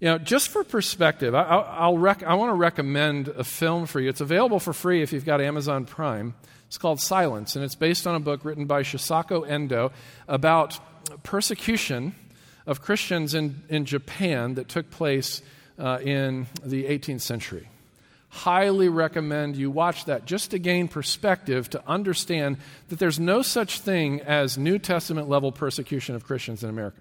You 0.00 0.08
know, 0.08 0.18
just 0.18 0.48
for 0.48 0.64
perspective, 0.64 1.34
I, 1.34 1.42
I'll 1.42 1.98
rec- 1.98 2.22
I 2.22 2.34
want 2.34 2.50
to 2.50 2.54
recommend 2.54 3.28
a 3.28 3.44
film 3.44 3.84
for 3.84 4.00
you. 4.00 4.08
It's 4.08 4.22
available 4.22 4.58
for 4.58 4.72
free 4.72 5.02
if 5.02 5.12
you've 5.12 5.26
got 5.26 5.42
Amazon 5.42 5.84
Prime. 5.84 6.34
It's 6.68 6.78
called 6.78 7.00
Silence, 7.00 7.54
and 7.54 7.64
it's 7.64 7.74
based 7.74 8.06
on 8.06 8.14
a 8.14 8.20
book 8.20 8.44
written 8.44 8.64
by 8.64 8.82
Shusaku 8.82 9.46
Endo 9.46 9.92
about 10.26 10.78
persecution 11.22 12.14
of 12.66 12.80
Christians 12.80 13.34
in, 13.34 13.62
in 13.68 13.84
Japan 13.84 14.54
that 14.54 14.68
took 14.68 14.90
place 14.90 15.42
uh, 15.78 15.98
in 16.00 16.46
the 16.64 16.84
18th 16.84 17.20
century. 17.20 17.68
Highly 18.30 18.88
recommend 18.88 19.56
you 19.56 19.70
watch 19.70 20.06
that 20.06 20.24
just 20.24 20.52
to 20.52 20.58
gain 20.58 20.88
perspective 20.88 21.68
to 21.70 21.82
understand 21.86 22.58
that 22.88 22.98
there's 22.98 23.18
no 23.18 23.42
such 23.42 23.80
thing 23.80 24.20
as 24.20 24.56
New 24.56 24.78
Testament 24.78 25.28
level 25.28 25.50
persecution 25.52 26.14
of 26.14 26.24
Christians 26.24 26.62
in 26.62 26.70
America. 26.70 27.00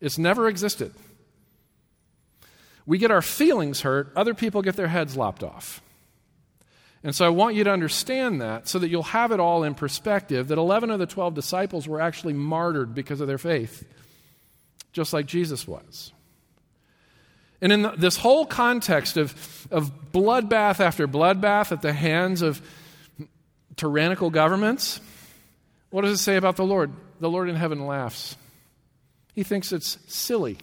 It's 0.00 0.18
never 0.18 0.48
existed. 0.48 0.92
We 2.86 2.98
get 2.98 3.10
our 3.10 3.22
feelings 3.22 3.82
hurt, 3.82 4.12
other 4.16 4.34
people 4.34 4.62
get 4.62 4.76
their 4.76 4.88
heads 4.88 5.16
lopped 5.16 5.42
off. 5.42 5.80
And 7.04 7.14
so 7.14 7.24
I 7.24 7.30
want 7.30 7.56
you 7.56 7.64
to 7.64 7.70
understand 7.70 8.40
that 8.42 8.68
so 8.68 8.78
that 8.78 8.88
you'll 8.88 9.02
have 9.02 9.32
it 9.32 9.40
all 9.40 9.64
in 9.64 9.74
perspective 9.74 10.48
that 10.48 10.58
11 10.58 10.90
of 10.90 10.98
the 10.98 11.06
12 11.06 11.34
disciples 11.34 11.88
were 11.88 12.00
actually 12.00 12.32
martyred 12.32 12.94
because 12.94 13.20
of 13.20 13.26
their 13.26 13.38
faith, 13.38 13.84
just 14.92 15.12
like 15.12 15.26
Jesus 15.26 15.66
was. 15.66 16.12
And 17.60 17.72
in 17.72 17.82
the, 17.82 17.90
this 17.90 18.16
whole 18.16 18.46
context 18.46 19.16
of, 19.16 19.68
of 19.70 20.12
bloodbath 20.12 20.80
after 20.80 21.08
bloodbath 21.08 21.72
at 21.72 21.82
the 21.82 21.92
hands 21.92 22.42
of 22.42 22.60
tyrannical 23.76 24.30
governments, 24.30 25.00
what 25.90 26.02
does 26.02 26.12
it 26.12 26.22
say 26.22 26.36
about 26.36 26.56
the 26.56 26.64
Lord? 26.64 26.92
The 27.20 27.30
Lord 27.30 27.48
in 27.48 27.56
heaven 27.56 27.86
laughs. 27.86 28.36
He 29.34 29.42
thinks 29.42 29.72
it's 29.72 29.98
silly. 30.08 30.58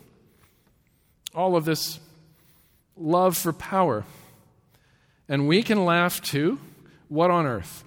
All 1.33 1.55
of 1.55 1.65
this 1.65 1.99
love 2.99 3.37
for 3.37 3.53
power. 3.53 4.05
And 5.27 5.47
we 5.47 5.63
can 5.63 5.85
laugh 5.85 6.21
too. 6.21 6.59
What 7.07 7.31
on 7.31 7.45
earth? 7.45 7.83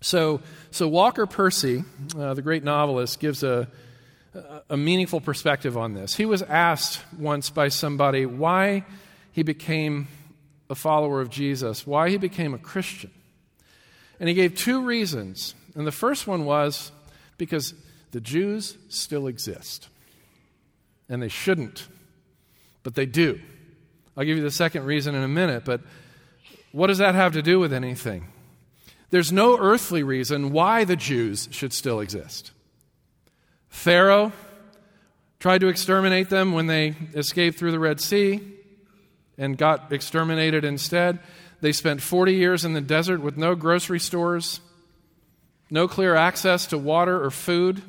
So, 0.00 0.40
so 0.70 0.88
Walker 0.88 1.26
Percy, 1.26 1.84
uh, 2.18 2.34
the 2.34 2.42
great 2.42 2.64
novelist, 2.64 3.20
gives 3.20 3.42
a, 3.42 3.68
a 4.68 4.76
meaningful 4.76 5.20
perspective 5.20 5.76
on 5.76 5.94
this. 5.94 6.14
He 6.14 6.24
was 6.24 6.42
asked 6.42 7.00
once 7.18 7.50
by 7.50 7.68
somebody 7.68 8.24
why 8.24 8.84
he 9.32 9.42
became 9.42 10.08
a 10.70 10.74
follower 10.74 11.20
of 11.20 11.30
Jesus, 11.30 11.86
why 11.86 12.08
he 12.08 12.16
became 12.16 12.54
a 12.54 12.58
Christian. 12.58 13.10
And 14.18 14.28
he 14.28 14.34
gave 14.34 14.54
two 14.54 14.84
reasons. 14.84 15.54
And 15.74 15.86
the 15.86 15.92
first 15.92 16.26
one 16.26 16.44
was 16.44 16.92
because 17.38 17.74
the 18.12 18.20
Jews 18.20 18.76
still 18.88 19.26
exist. 19.26 19.88
And 21.08 21.22
they 21.22 21.28
shouldn't, 21.28 21.88
but 22.82 22.94
they 22.94 23.06
do. 23.06 23.40
I'll 24.20 24.26
give 24.26 24.36
you 24.36 24.42
the 24.42 24.50
second 24.50 24.84
reason 24.84 25.14
in 25.14 25.22
a 25.22 25.28
minute, 25.28 25.64
but 25.64 25.80
what 26.72 26.88
does 26.88 26.98
that 26.98 27.14
have 27.14 27.32
to 27.32 27.40
do 27.40 27.58
with 27.58 27.72
anything? 27.72 28.26
There's 29.08 29.32
no 29.32 29.58
earthly 29.58 30.02
reason 30.02 30.52
why 30.52 30.84
the 30.84 30.94
Jews 30.94 31.48
should 31.52 31.72
still 31.72 32.00
exist. 32.00 32.50
Pharaoh 33.70 34.32
tried 35.38 35.62
to 35.62 35.68
exterminate 35.68 36.28
them 36.28 36.52
when 36.52 36.66
they 36.66 36.96
escaped 37.14 37.58
through 37.58 37.70
the 37.70 37.78
Red 37.78 37.98
Sea 37.98 38.42
and 39.38 39.56
got 39.56 39.90
exterminated 39.90 40.66
instead. 40.66 41.18
They 41.62 41.72
spent 41.72 42.02
40 42.02 42.34
years 42.34 42.62
in 42.62 42.74
the 42.74 42.82
desert 42.82 43.22
with 43.22 43.38
no 43.38 43.54
grocery 43.54 44.00
stores, 44.00 44.60
no 45.70 45.88
clear 45.88 46.14
access 46.14 46.66
to 46.66 46.76
water 46.76 47.24
or 47.24 47.30
food. 47.30 47.80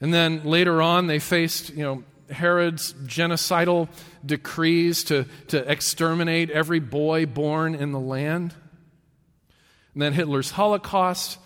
And 0.00 0.12
then 0.12 0.42
later 0.42 0.82
on, 0.82 1.06
they 1.06 1.20
faced, 1.20 1.70
you 1.70 1.84
know, 1.84 2.02
Herod's 2.30 2.92
genocidal 2.94 3.88
decrees 4.24 5.04
to, 5.04 5.26
to 5.48 5.70
exterminate 5.70 6.50
every 6.50 6.80
boy 6.80 7.26
born 7.26 7.74
in 7.74 7.92
the 7.92 8.00
land. 8.00 8.54
And 9.94 10.02
then 10.02 10.12
Hitler's 10.12 10.50
Holocaust. 10.50 11.38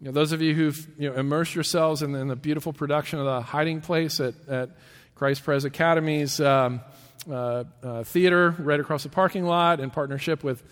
You 0.00 0.06
know, 0.06 0.12
those 0.12 0.32
of 0.32 0.42
you 0.42 0.54
who've 0.54 0.88
you 0.98 1.08
know, 1.08 1.16
immersed 1.16 1.54
yourselves 1.54 2.02
in 2.02 2.12
the, 2.12 2.18
in 2.18 2.28
the, 2.28 2.36
beautiful 2.36 2.72
production 2.72 3.18
of 3.18 3.24
The 3.24 3.40
Hiding 3.40 3.80
Place 3.80 4.20
at, 4.20 4.34
at 4.48 4.70
Christ 5.14 5.44
Pres 5.44 5.64
Academy's 5.64 6.40
um, 6.40 6.80
uh, 7.30 7.64
uh, 7.82 8.04
theater 8.04 8.50
right 8.58 8.80
across 8.80 9.04
the 9.04 9.08
parking 9.08 9.44
lot 9.44 9.80
in 9.80 9.90
partnership 9.90 10.44
with, 10.44 10.62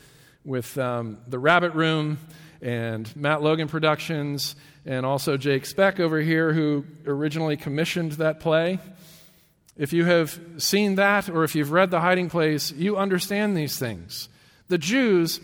with 0.44 0.76
um, 0.76 1.18
The 1.28 1.38
Rabbit 1.38 1.74
Room 1.74 2.18
and 2.60 3.14
Matt 3.16 3.42
Logan 3.42 3.68
Productions 3.68 4.54
and 4.84 5.06
also 5.06 5.36
Jake 5.36 5.64
Speck 5.64 6.00
over 6.00 6.20
here, 6.20 6.52
who 6.52 6.84
originally 7.06 7.56
commissioned 7.56 8.12
that 8.12 8.40
play. 8.40 8.78
If 9.76 9.92
you 9.92 10.04
have 10.04 10.38
seen 10.58 10.96
that 10.96 11.28
or 11.28 11.44
if 11.44 11.54
you've 11.54 11.72
read 11.72 11.90
The 11.90 12.00
Hiding 12.00 12.28
Place, 12.28 12.72
you 12.72 12.96
understand 12.96 13.56
these 13.56 13.78
things. 13.78 14.28
The 14.68 14.78
Jews, 14.78 15.40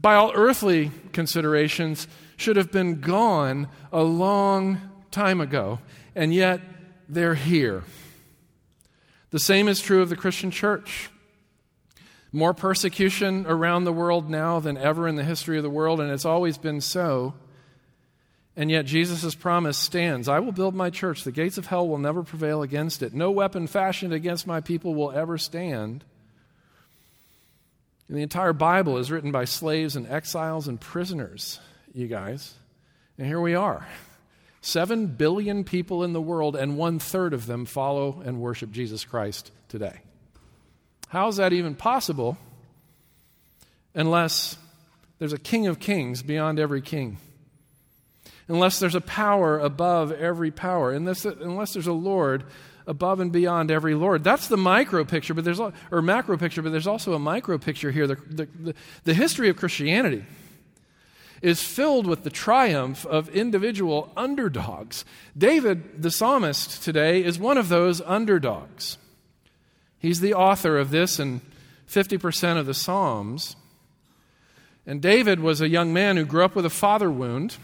by 0.00 0.14
all 0.14 0.32
earthly 0.34 0.92
considerations, 1.12 2.06
should 2.36 2.56
have 2.56 2.70
been 2.70 3.00
gone 3.00 3.68
a 3.92 4.02
long 4.02 4.80
time 5.10 5.40
ago, 5.40 5.80
and 6.14 6.32
yet 6.32 6.60
they're 7.08 7.34
here. 7.34 7.82
The 9.30 9.38
same 9.38 9.68
is 9.68 9.80
true 9.80 10.02
of 10.02 10.08
the 10.08 10.16
Christian 10.16 10.50
church. 10.50 11.10
More 12.30 12.54
persecution 12.54 13.44
around 13.46 13.84
the 13.84 13.92
world 13.92 14.30
now 14.30 14.60
than 14.60 14.76
ever 14.76 15.08
in 15.08 15.16
the 15.16 15.24
history 15.24 15.56
of 15.56 15.62
the 15.62 15.70
world, 15.70 16.00
and 16.00 16.10
it's 16.10 16.24
always 16.24 16.58
been 16.58 16.80
so. 16.80 17.34
And 18.58 18.72
yet 18.72 18.86
Jesus' 18.86 19.36
promise 19.36 19.78
stands 19.78 20.28
I 20.28 20.40
will 20.40 20.50
build 20.50 20.74
my 20.74 20.90
church. 20.90 21.22
The 21.22 21.30
gates 21.30 21.58
of 21.58 21.66
hell 21.66 21.86
will 21.88 21.96
never 21.96 22.24
prevail 22.24 22.60
against 22.60 23.04
it. 23.04 23.14
No 23.14 23.30
weapon 23.30 23.68
fashioned 23.68 24.12
against 24.12 24.48
my 24.48 24.60
people 24.60 24.96
will 24.96 25.12
ever 25.12 25.38
stand. 25.38 26.02
And 28.08 28.16
the 28.16 28.22
entire 28.22 28.52
Bible 28.52 28.98
is 28.98 29.12
written 29.12 29.30
by 29.30 29.44
slaves 29.44 29.94
and 29.94 30.08
exiles 30.08 30.66
and 30.66 30.80
prisoners, 30.80 31.60
you 31.94 32.08
guys. 32.08 32.54
And 33.16 33.28
here 33.28 33.40
we 33.40 33.54
are. 33.54 33.86
Seven 34.60 35.06
billion 35.06 35.62
people 35.62 36.02
in 36.02 36.12
the 36.12 36.20
world, 36.20 36.56
and 36.56 36.76
one 36.76 36.98
third 36.98 37.34
of 37.34 37.46
them 37.46 37.64
follow 37.64 38.20
and 38.24 38.40
worship 38.40 38.72
Jesus 38.72 39.04
Christ 39.04 39.52
today. 39.68 40.00
How 41.06 41.28
is 41.28 41.36
that 41.36 41.52
even 41.52 41.76
possible 41.76 42.36
unless 43.94 44.56
there's 45.20 45.32
a 45.32 45.38
king 45.38 45.68
of 45.68 45.78
kings 45.78 46.24
beyond 46.24 46.58
every 46.58 46.82
king? 46.82 47.18
Unless 48.48 48.78
there's 48.78 48.94
a 48.94 49.00
power 49.00 49.58
above 49.58 50.10
every 50.12 50.50
power, 50.50 50.92
unless, 50.92 51.24
unless 51.24 51.74
there's 51.74 51.86
a 51.86 51.92
Lord 51.92 52.44
above 52.86 53.20
and 53.20 53.30
beyond 53.30 53.70
every 53.70 53.94
Lord. 53.94 54.24
That's 54.24 54.48
the 54.48 54.56
micro 54.56 55.04
picture, 55.04 55.34
but 55.34 55.44
there's 55.44 55.60
or 55.60 56.02
macro 56.02 56.38
picture, 56.38 56.62
but 56.62 56.72
there's 56.72 56.86
also 56.86 57.12
a 57.12 57.18
micro 57.18 57.58
picture 57.58 57.90
here. 57.90 58.06
The, 58.06 58.14
the, 58.14 58.48
the, 58.58 58.74
the 59.04 59.14
history 59.14 59.50
of 59.50 59.56
Christianity 59.56 60.24
is 61.42 61.62
filled 61.62 62.06
with 62.06 62.24
the 62.24 62.30
triumph 62.30 63.04
of 63.06 63.28
individual 63.28 64.10
underdogs. 64.16 65.04
David, 65.36 66.02
the 66.02 66.10
psalmist 66.10 66.82
today, 66.82 67.22
is 67.22 67.38
one 67.38 67.58
of 67.58 67.68
those 67.68 68.00
underdogs. 68.00 68.96
He's 69.98 70.20
the 70.20 70.34
author 70.34 70.78
of 70.78 70.90
this 70.90 71.18
and 71.18 71.40
50% 71.88 72.58
of 72.58 72.66
the 72.66 72.74
Psalms. 72.74 73.56
And 74.86 75.02
David 75.02 75.40
was 75.40 75.60
a 75.60 75.68
young 75.68 75.92
man 75.92 76.16
who 76.16 76.24
grew 76.24 76.44
up 76.44 76.54
with 76.54 76.64
a 76.64 76.70
father 76.70 77.10
wound. 77.10 77.56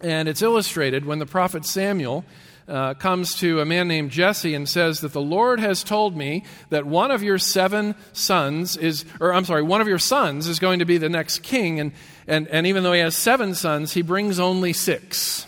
And 0.00 0.28
it's 0.28 0.42
illustrated 0.42 1.04
when 1.04 1.18
the 1.18 1.26
prophet 1.26 1.66
Samuel 1.66 2.24
uh, 2.66 2.94
comes 2.94 3.34
to 3.36 3.60
a 3.60 3.64
man 3.64 3.88
named 3.88 4.10
Jesse 4.10 4.54
and 4.54 4.68
says 4.68 5.00
that 5.00 5.12
the 5.12 5.20
Lord 5.20 5.60
has 5.60 5.82
told 5.82 6.16
me 6.16 6.44
that 6.70 6.86
one 6.86 7.10
of 7.10 7.22
your 7.22 7.36
seven 7.36 7.94
sons 8.12 8.76
is, 8.76 9.04
or 9.20 9.34
I'm 9.34 9.44
sorry, 9.44 9.62
one 9.62 9.80
of 9.80 9.88
your 9.88 9.98
sons 9.98 10.46
is 10.46 10.58
going 10.58 10.78
to 10.78 10.84
be 10.84 10.96
the 10.96 11.08
next 11.08 11.42
king. 11.42 11.80
And, 11.80 11.92
and, 12.26 12.48
and 12.48 12.66
even 12.66 12.82
though 12.82 12.92
he 12.92 13.00
has 13.00 13.16
seven 13.16 13.54
sons, 13.54 13.92
he 13.92 14.02
brings 14.02 14.38
only 14.38 14.72
six 14.72 15.46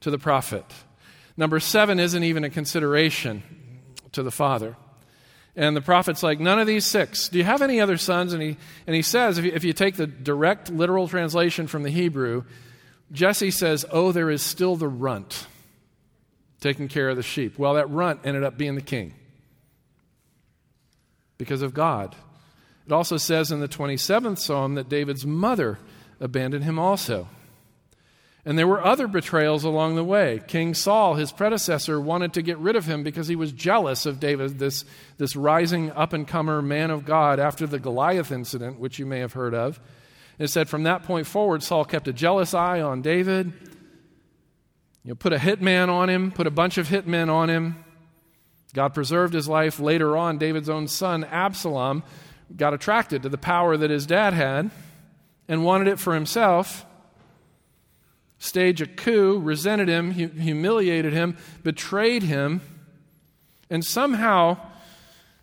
to 0.00 0.10
the 0.10 0.18
prophet. 0.18 0.64
Number 1.36 1.58
seven 1.58 1.98
isn't 1.98 2.22
even 2.22 2.44
a 2.44 2.50
consideration 2.50 3.42
to 4.12 4.22
the 4.22 4.30
father. 4.30 4.76
And 5.56 5.76
the 5.76 5.82
prophet's 5.82 6.22
like, 6.22 6.38
none 6.38 6.58
of 6.58 6.66
these 6.66 6.86
six. 6.86 7.28
Do 7.28 7.38
you 7.38 7.44
have 7.44 7.62
any 7.62 7.80
other 7.80 7.96
sons? 7.96 8.32
And 8.32 8.42
he, 8.42 8.56
and 8.86 8.94
he 8.94 9.02
says, 9.02 9.38
if 9.38 9.44
you, 9.44 9.52
if 9.52 9.64
you 9.64 9.72
take 9.72 9.96
the 9.96 10.06
direct 10.06 10.70
literal 10.70 11.08
translation 11.08 11.66
from 11.66 11.82
the 11.82 11.90
Hebrew, 11.90 12.44
Jesse 13.12 13.50
says, 13.50 13.84
oh, 13.90 14.10
there 14.10 14.30
is 14.30 14.42
still 14.42 14.76
the 14.76 14.88
runt 14.88 15.46
taking 16.60 16.88
care 16.88 17.10
of 17.10 17.16
the 17.16 17.22
sheep. 17.22 17.58
Well, 17.58 17.74
that 17.74 17.90
runt 17.90 18.20
ended 18.24 18.42
up 18.42 18.56
being 18.56 18.74
the 18.74 18.80
king 18.80 19.14
because 21.36 21.62
of 21.62 21.74
God. 21.74 22.16
It 22.86 22.92
also 22.92 23.16
says 23.16 23.50
in 23.50 23.60
the 23.60 23.68
27th 23.68 24.38
Psalm 24.38 24.74
that 24.76 24.88
David's 24.88 25.26
mother 25.26 25.78
abandoned 26.20 26.64
him 26.64 26.78
also. 26.78 27.28
And 28.44 28.58
there 28.58 28.66
were 28.66 28.84
other 28.84 29.06
betrayals 29.06 29.62
along 29.62 29.94
the 29.94 30.02
way. 30.02 30.40
King 30.48 30.74
Saul, 30.74 31.14
his 31.14 31.30
predecessor, 31.30 32.00
wanted 32.00 32.32
to 32.32 32.42
get 32.42 32.58
rid 32.58 32.74
of 32.74 32.86
him 32.86 33.04
because 33.04 33.28
he 33.28 33.36
was 33.36 33.52
jealous 33.52 34.04
of 34.04 34.18
David, 34.18 34.58
this, 34.58 34.84
this 35.16 35.36
rising 35.36 35.92
up 35.92 36.12
and 36.12 36.26
comer 36.26 36.60
man 36.60 36.90
of 36.90 37.04
God 37.04 37.38
after 37.38 37.68
the 37.68 37.78
Goliath 37.78 38.32
incident, 38.32 38.80
which 38.80 38.98
you 38.98 39.06
may 39.06 39.20
have 39.20 39.34
heard 39.34 39.54
of. 39.54 39.78
It 40.42 40.50
said 40.50 40.68
from 40.68 40.82
that 40.82 41.04
point 41.04 41.28
forward, 41.28 41.62
Saul 41.62 41.84
kept 41.84 42.08
a 42.08 42.12
jealous 42.12 42.52
eye 42.52 42.80
on 42.80 43.00
David. 43.00 43.52
You 45.04 45.10
know, 45.10 45.14
put 45.14 45.32
a 45.32 45.36
hitman 45.36 45.88
on 45.88 46.10
him, 46.10 46.32
put 46.32 46.48
a 46.48 46.50
bunch 46.50 46.78
of 46.78 46.88
hitmen 46.88 47.32
on 47.32 47.48
him. 47.48 47.84
God 48.74 48.92
preserved 48.92 49.34
his 49.34 49.46
life. 49.46 49.78
Later 49.78 50.16
on, 50.16 50.38
David's 50.38 50.68
own 50.68 50.88
son, 50.88 51.22
Absalom, 51.22 52.02
got 52.56 52.74
attracted 52.74 53.22
to 53.22 53.28
the 53.28 53.38
power 53.38 53.76
that 53.76 53.90
his 53.90 54.04
dad 54.04 54.34
had 54.34 54.72
and 55.46 55.64
wanted 55.64 55.86
it 55.86 56.00
for 56.00 56.12
himself. 56.12 56.84
Staged 58.38 58.80
a 58.80 58.86
coup, 58.88 59.38
resented 59.38 59.86
him, 59.86 60.10
humiliated 60.10 61.12
him, 61.12 61.36
betrayed 61.62 62.24
him, 62.24 62.62
and 63.70 63.84
somehow, 63.84 64.56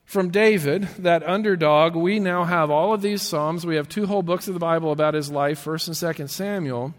from 0.10 0.32
David, 0.32 0.88
that 0.98 1.22
underdog, 1.22 1.96
we 1.96 2.20
now 2.20 2.44
have 2.44 2.72
all 2.72 2.96
of 2.96 3.04
these 3.04 3.22
Psalms. 3.22 3.64
We 3.64 3.76
have 3.76 3.88
two 3.88 4.08
whole 4.08 4.24
books 4.24 4.48
of 4.48 4.56
the 4.56 4.60
Bible 4.60 4.92
about 4.92 5.14
his 5.14 5.30
life, 5.30 5.64
1st 5.64 5.88
and 5.88 6.18
2nd 6.18 6.30
Samuel. 6.32 6.96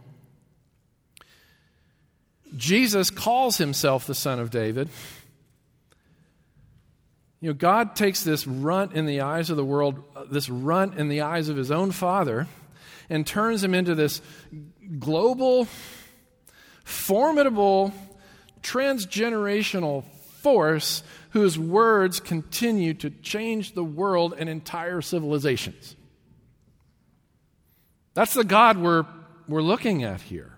Jesus 2.56 3.10
calls 3.10 3.58
himself 3.58 4.06
the 4.06 4.14
Son 4.14 4.38
of 4.38 4.50
David. 4.50 4.90
You 7.40 7.48
know, 7.48 7.54
God 7.54 7.96
takes 7.96 8.22
this 8.22 8.46
runt 8.46 8.92
in 8.92 9.06
the 9.06 9.22
eyes 9.22 9.50
of 9.50 9.56
the 9.56 9.64
world, 9.64 10.04
this 10.30 10.48
runt 10.48 10.94
in 10.96 11.08
the 11.08 11.22
eyes 11.22 11.48
of 11.48 11.56
his 11.56 11.72
own 11.72 11.90
Father, 11.90 12.46
and 13.08 13.26
turns 13.26 13.64
him 13.64 13.74
into 13.74 13.96
this 13.96 14.22
global, 15.00 15.66
formidable, 16.84 17.92
transgenerational 18.62 20.04
force 20.42 21.02
whose 21.30 21.58
words 21.58 22.20
continue 22.20 22.94
to 22.94 23.10
change 23.10 23.74
the 23.74 23.84
world 23.84 24.34
and 24.36 24.48
entire 24.48 25.00
civilizations. 25.00 25.96
That's 28.14 28.34
the 28.34 28.44
God 28.44 28.78
we're, 28.78 29.06
we're 29.46 29.62
looking 29.62 30.02
at 30.02 30.20
here. 30.20 30.52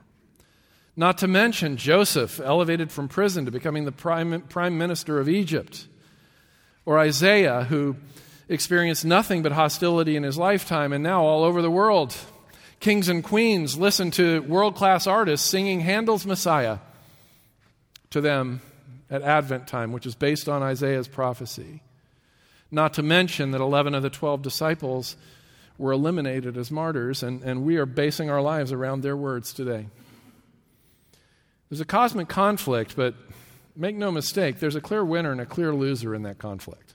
Not 0.97 1.19
to 1.19 1.29
mention 1.29 1.77
Joseph, 1.77 2.41
elevated 2.41 2.91
from 2.93 3.09
prison 3.09 3.45
to 3.47 3.51
becoming 3.51 3.85
the 3.85 3.93
prime, 3.93 4.43
prime 4.43 4.77
minister 4.77 5.19
of 5.19 5.29
Egypt. 5.29 5.87
Or 6.85 6.99
Isaiah, 6.99 7.65
who 7.65 7.97
experienced 8.49 9.05
nothing 9.05 9.43
but 9.43 9.53
hostility 9.53 10.17
in 10.17 10.23
his 10.23 10.37
lifetime, 10.37 10.93
and 10.93 11.03
now 11.03 11.25
all 11.25 11.45
over 11.45 11.63
the 11.63 11.71
world. 11.71 12.15
Kings 12.81 13.09
and 13.09 13.23
queens 13.23 13.79
listen 13.79 14.11
to 14.13 14.41
world 14.41 14.75
class 14.75 15.07
artists 15.07 15.49
singing 15.49 15.81
Handel's 15.81 16.27
Messiah 16.27 16.79
to 18.11 18.21
them 18.21 18.61
at 19.13 19.21
Advent 19.21 19.67
time, 19.67 19.93
which 19.93 20.07
is 20.07 20.15
based 20.15 20.49
on 20.49 20.63
Isaiah's 20.63 21.07
prophecy. 21.07 21.83
Not 22.71 22.95
to 22.95 23.03
mention 23.03 23.51
that 23.51 23.61
11 23.61 23.95
of 23.95 24.03
the 24.03 24.09
12 24.09 24.41
disciples 24.41 25.17
were 25.77 25.93
eliminated 25.93 26.57
as 26.57 26.71
martyrs, 26.71 27.23
and, 27.23 27.43
and 27.43 27.63
we 27.63 27.77
are 27.77 27.85
basing 27.85 28.31
our 28.31 28.41
lives 28.41 28.73
around 28.73 29.03
their 29.03 29.17
words 29.17 29.53
today. 29.53 29.89
There's 31.69 31.83
a 31.83 31.85
cosmic 31.85 32.29
conflict, 32.29 32.97
but 32.97 33.15
make 33.77 33.97
no 33.97 34.11
mistake, 34.11 34.61
there's 34.61 34.77
a 34.77 34.81
clear 34.81 35.05
winner 35.05 35.31
and 35.31 35.43
a 35.43 35.47
clear 35.47 35.75
loser 35.75 36.15
in 36.15 36.23
that 36.23 36.39
conflict. 36.39 36.95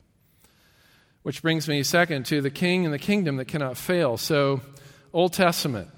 Which 1.22 1.44
brings 1.44 1.68
me, 1.68 1.84
second, 1.84 2.26
to 2.28 2.42
the 2.42 2.50
king 2.50 2.84
and 2.84 2.94
the 2.94 3.00
kingdom 3.00 3.38
that 3.38 3.48
cannot 3.48 3.78
fail. 3.78 4.18
So, 4.18 4.62
Old 5.14 5.34
Testament, 5.34 5.90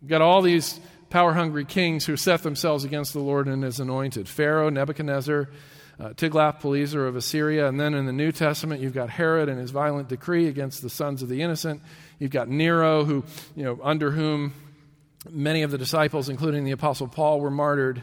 we've 0.00 0.10
got 0.10 0.22
all 0.22 0.42
these 0.42 0.78
power 1.10 1.34
hungry 1.34 1.64
kings 1.64 2.06
who 2.06 2.16
set 2.16 2.42
themselves 2.42 2.84
against 2.84 3.12
the 3.12 3.20
Lord 3.20 3.46
and 3.46 3.62
his 3.62 3.80
anointed 3.80 4.28
Pharaoh, 4.28 4.70
Nebuchadnezzar, 4.70 5.50
uh, 5.98 6.08
Tiglath-Pileser 6.10 7.06
of 7.06 7.16
Assyria, 7.16 7.68
and 7.68 7.78
then 7.78 7.92
in 7.92 8.06
the 8.06 8.12
New 8.12 8.32
Testament 8.32 8.80
you've 8.80 8.94
got 8.94 9.10
Herod 9.10 9.48
and 9.48 9.60
his 9.60 9.70
violent 9.70 10.08
decree 10.08 10.46
against 10.46 10.80
the 10.80 10.88
sons 10.88 11.22
of 11.22 11.28
the 11.28 11.42
innocent. 11.42 11.82
You've 12.18 12.30
got 12.30 12.48
Nero, 12.48 13.04
who 13.04 13.24
you 13.54 13.64
know 13.64 13.78
under 13.82 14.10
whom 14.10 14.54
Many 15.28 15.62
of 15.62 15.70
the 15.70 15.76
disciples, 15.76 16.30
including 16.30 16.64
the 16.64 16.70
Apostle 16.70 17.06
Paul, 17.06 17.40
were 17.40 17.50
martyred. 17.50 18.02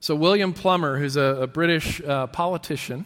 So, 0.00 0.14
William 0.14 0.54
Plumer, 0.54 0.98
who's 0.98 1.16
a, 1.16 1.42
a 1.42 1.46
British 1.46 2.00
uh, 2.00 2.26
politician, 2.28 3.04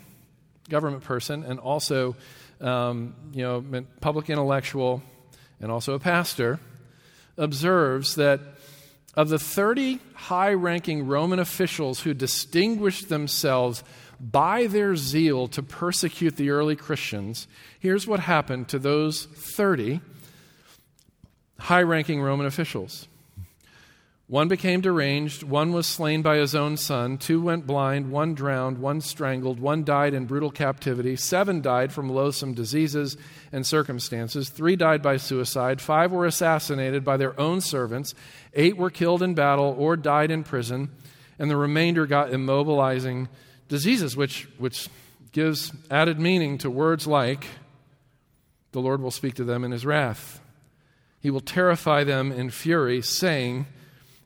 government 0.68 1.03
person, 1.03 1.42
and 1.42 1.59
also 1.59 2.14
um, 2.61 3.16
you 3.33 3.42
know, 3.42 3.85
public 4.01 4.31
intellectual, 4.31 5.03
and 5.61 5.73
also 5.73 5.94
a 5.94 5.99
pastor, 5.99 6.61
observes 7.37 8.14
that 8.14 8.40
of 9.16 9.29
the 9.29 9.38
30 9.38 10.00
high 10.14 10.53
ranking 10.53 11.07
Roman 11.07 11.38
officials 11.38 12.00
who 12.00 12.14
distinguished 12.14 13.09
themselves 13.09 13.85
by 14.20 14.66
their 14.66 14.96
zeal 14.96 15.48
to 15.48 15.62
persecute 15.62 16.37
the 16.37 16.50
early 16.50 16.77
Christians, 16.77 17.46
here's 17.79 18.07
what 18.07 18.20
happened 18.20 18.68
to 18.68 18.79
those 18.79 19.27
30 19.27 20.00
high 21.59 21.83
ranking 21.83 22.20
Roman 22.20 22.46
officials. 22.46 23.09
One 24.27 24.49
became 24.49 24.81
deranged, 24.81 25.43
one 25.43 25.73
was 25.73 25.87
slain 25.87 26.23
by 26.23 26.39
his 26.39 26.55
own 26.55 26.79
son, 26.79 27.19
two 27.19 27.43
went 27.43 27.67
blind, 27.67 28.11
one 28.11 28.35
drowned, 28.35 28.79
one 28.79 29.03
strangled, 29.03 29.61
one 29.61 29.85
died 29.85 30.15
in 30.15 30.25
brutal 30.25 30.51
captivity, 30.51 31.15
seven 31.15 31.61
died 31.61 31.93
from 31.93 32.09
loathsome 32.09 32.55
diseases 32.55 33.19
and 33.53 33.67
circumstances, 33.67 34.49
three 34.49 34.77
died 34.77 35.03
by 35.03 35.19
suicide, 35.19 35.79
five 35.83 36.11
were 36.11 36.25
assassinated 36.25 37.05
by 37.05 37.19
their 37.19 37.39
own 37.39 37.61
servants, 37.61 38.15
eight 38.55 38.79
were 38.79 38.89
killed 38.89 39.23
in 39.23 39.35
battle 39.35 39.77
or 39.79 39.95
died 39.95 40.31
in 40.31 40.43
prison, 40.43 40.91
and 41.39 41.51
the 41.51 41.57
remainder 41.57 42.07
got 42.07 42.31
immobilizing 42.31 43.29
diseases, 43.69 44.17
which, 44.17 44.49
which 44.57 44.89
gives 45.33 45.71
added 45.91 46.19
meaning 46.19 46.57
to 46.57 46.71
words 46.71 47.07
like, 47.07 47.45
the 48.73 48.81
Lord 48.81 49.03
will 49.03 49.11
speak 49.11 49.35
to 49.35 49.45
them 49.45 49.65
in 49.65 49.71
his 49.71 49.85
wrath. 49.85 50.41
He 51.21 51.31
will 51.31 51.41
terrify 51.41 52.05
them 52.05 52.33
in 52.33 52.49
fury, 52.49 53.03
saying, 53.03 53.67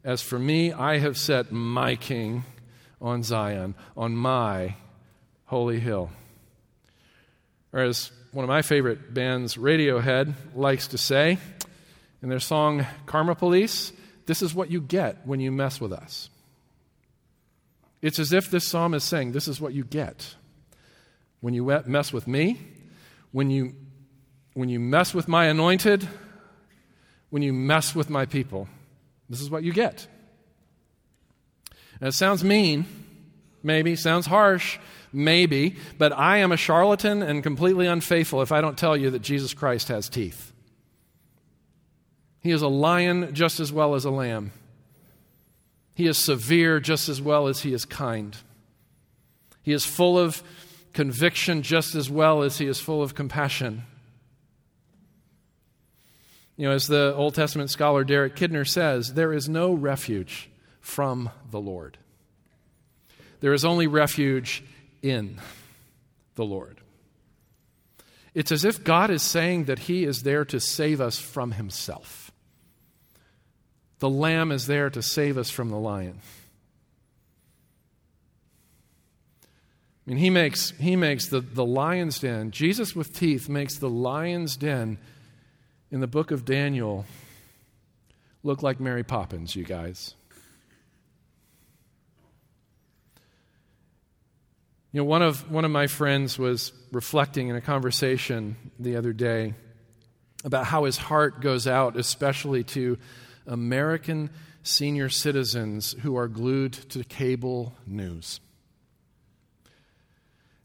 As 0.09 0.23
for 0.23 0.39
me, 0.39 0.73
I 0.73 1.01
have 1.01 1.19
set 1.19 1.53
my 1.53 1.95
king 1.95 2.45
on 2.99 3.23
Zion, 3.23 3.75
on 3.95 4.17
my 4.17 4.77
holy 5.45 5.81
hill. 5.81 6.09
Or 7.75 7.81
as 7.81 8.11
one 8.33 8.43
of 8.43 8.49
my 8.49 8.63
favorite 8.63 9.13
bands, 9.13 9.57
Radiohead, 9.57 10.33
likes 10.55 10.89
to 10.89 10.97
say 10.97 11.37
in 12.23 12.31
their 12.31 12.41
song 12.41 12.87
Karma 13.05 13.35
Police, 13.35 13.93
this 14.25 14.41
is 14.41 14.55
what 14.55 14.71
you 14.71 14.81
get 14.81 15.27
when 15.27 15.41
you 15.41 15.53
mess 15.53 15.79
with 15.79 15.93
us. 15.93 16.31
It's 18.01 18.19
as 18.19 18.33
if 18.33 18.51
this 18.51 18.67
psalm 18.67 18.95
is 18.95 19.05
saying, 19.05 19.33
This 19.33 19.47
is 19.47 19.61
what 19.61 19.75
you 19.75 19.85
get. 19.85 20.37
When 21.41 21.53
you 21.53 21.83
mess 21.85 22.15
with 22.15 22.27
me, 22.27 22.59
when 23.33 23.51
you, 23.51 23.75
when 24.55 24.71
you 24.71 24.81
mess 24.81 25.13
with 25.13 25.29
my 25.29 25.49
anointed, 25.49 26.09
when 27.29 27.43
you 27.43 27.53
mess 27.53 27.95
with 27.95 28.09
my 28.09 28.25
people, 28.25 28.69
this 29.29 29.41
is 29.41 29.51
what 29.51 29.63
you 29.63 29.73
get. 29.73 30.07
It 32.01 32.13
sounds 32.13 32.45
mean, 32.45 32.87
maybe, 33.63 33.97
sounds 33.97 34.27
harsh, 34.27 34.79
maybe, 35.13 35.77
but 35.99 36.13
I 36.13 36.39
am 36.39 36.53
a 36.53 36.57
charlatan 36.57 37.23
and 37.23 37.43
completely 37.43 37.87
unfaithful 37.87 38.43
if 38.43 38.53
I 38.53 38.61
don't 38.61 38.79
tell 38.79 38.97
you 38.97 39.11
that 39.11 39.23
Jesus 39.23 39.55
Christ 39.55 39.89
has 39.89 40.09
teeth. 40.09 40.53
He 42.41 42.53
is 42.53 42.63
a 42.63 42.69
lion 42.69 43.35
just 43.35 43.61
as 43.61 43.73
well 43.73 43.95
as 43.95 44.05
a 44.05 44.11
lamb. 44.11 44.53
He 45.95 46.07
is 46.07 46.17
severe 46.17 46.79
just 46.79 47.09
as 47.09 47.21
well 47.21 47.49
as 47.49 47.61
he 47.61 47.73
is 47.73 47.85
kind. 47.85 48.37
He 49.63 49.73
is 49.73 49.85
full 49.85 50.19
of 50.19 50.43
conviction 50.93 51.63
just 51.63 51.95
as 51.95 52.09
well 52.09 52.43
as 52.43 52.59
he 52.59 52.67
is 52.67 52.81
full 52.81 53.03
of 53.03 53.15
compassion. 53.15 53.83
You 56.59 56.67
know, 56.67 56.73
as 56.73 56.89
the 56.89 57.15
Old 57.15 57.37
Testament 57.37 57.71
scholar 57.71 58.03
Derek 58.03 58.35
Kidner 58.35 58.69
says, 58.69 59.15
there 59.15 59.33
is 59.33 59.49
no 59.49 59.73
refuge 59.73 60.51
from 60.81 61.31
the 61.53 61.61
Lord. 61.61 61.97
There 63.41 63.53
is 63.53 63.65
only 63.65 63.87
refuge 63.87 64.65
in 65.01 65.39
the 66.35 66.45
Lord. 66.45 66.81
It's 68.35 68.51
as 68.51 68.65
if 68.65 68.83
God 68.83 69.09
is 69.11 69.23
saying 69.23 69.65
that 69.67 69.79
He 69.79 70.03
is 70.05 70.25
there 70.25 70.45
to 70.47 70.59
save 70.59 71.01
us 71.01 71.21
from 71.21 71.53
Himself. 71.53 72.33
The 74.01 74.11
lamb 74.11 74.51
is 74.51 74.67
there 74.67 74.91
to 74.91 75.01
save 75.03 75.39
us 75.39 75.51
from 75.51 75.71
the 75.71 75.79
lion. 75.79 76.19
I 79.45 80.11
mean, 80.11 80.19
he 80.19 80.31
makes, 80.31 80.71
he 80.71 80.97
makes 80.97 81.27
the, 81.27 81.41
the 81.41 81.65
lion's 81.65 82.19
den, 82.19 82.51
Jesus 82.51 82.97
with 82.97 83.17
teeth 83.17 83.49
makes 83.49 83.77
the 83.77 83.91
lion's 83.91 84.57
den 84.57 84.99
in 85.91 86.01
the 86.01 86.07
book 86.07 86.31
of 86.31 86.45
Daniel 86.45 87.07
look 88.43 88.63
like 88.63 88.81
Mary 88.81 89.05
Poppins, 89.05 89.57
you 89.57 89.65
guys. 89.65 90.15
You 94.93 95.01
know, 95.01 95.05
one 95.05 95.23
of, 95.23 95.51
one 95.51 95.65
of 95.65 95.71
my 95.71 95.87
friends 95.87 96.39
was 96.39 96.73
reflecting 96.93 97.49
in 97.49 97.57
a 97.57 97.61
conversation 97.61 98.57
the 98.79 98.97
other 98.97 99.13
day 99.13 99.55
about 100.45 100.65
how 100.65 100.85
his 100.85 100.97
heart 100.97 101.41
goes 101.41 101.67
out, 101.67 101.97
especially 101.97 102.65
to 102.65 102.99
American 103.47 104.31
senior 104.63 105.09
citizens 105.09 105.95
who 106.03 106.17
are 106.17 106.29
glued 106.29 106.73
to 106.73 107.05
cable 107.05 107.75
news. 107.87 108.41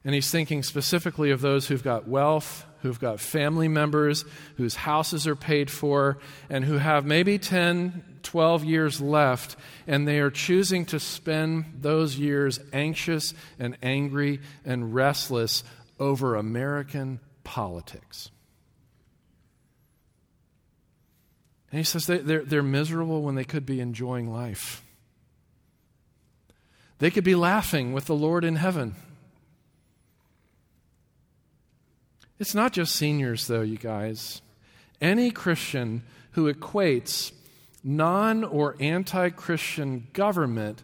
And 0.05 0.13
he's 0.13 0.29
thinking 0.29 0.63
specifically 0.63 1.31
of 1.31 1.41
those 1.41 1.67
who've 1.67 1.83
got 1.83 2.07
wealth, 2.07 2.65
who've 2.83 2.99
got 2.99 3.19
family 3.19 3.67
members, 3.67 4.25
whose 4.57 4.75
houses 4.75 5.25
are 5.25 5.35
paid 5.35 5.71
for, 5.71 6.19
and 6.49 6.63
who 6.65 6.77
have 6.77 7.05
maybe 7.05 7.39
10, 7.39 8.19
12 8.23 8.65
years 8.65 9.01
left, 9.01 9.55
and 9.87 10.07
they 10.07 10.19
are 10.19 10.29
choosing 10.29 10.85
to 10.85 10.99
spend 10.99 11.65
those 11.79 12.19
years 12.19 12.59
anxious 12.73 13.33
and 13.57 13.77
angry 13.81 14.39
and 14.65 14.93
restless 14.93 15.63
over 15.97 16.35
American 16.35 17.21
politics. 17.45 18.29
And 21.71 21.79
he 21.79 21.85
says 21.85 22.05
they, 22.05 22.17
they're, 22.17 22.43
they're 22.43 22.61
miserable 22.61 23.23
when 23.23 23.35
they 23.35 23.45
could 23.45 23.65
be 23.65 23.79
enjoying 23.79 24.31
life. 24.31 24.83
They 26.99 27.09
could 27.09 27.23
be 27.23 27.35
laughing 27.35 27.93
with 27.93 28.05
the 28.05 28.15
Lord 28.15 28.43
in 28.43 28.57
heaven. 28.57 28.95
It's 32.43 32.53
not 32.53 32.73
just 32.73 32.93
seniors, 32.93 33.47
though, 33.47 33.61
you 33.61 33.77
guys. 33.77 34.41
Any 34.99 35.31
Christian 35.31 36.03
who 36.31 36.53
equates 36.53 37.31
non 37.85 38.43
or 38.43 38.75
anti 38.81 39.29
Christian 39.29 40.09
government 40.11 40.83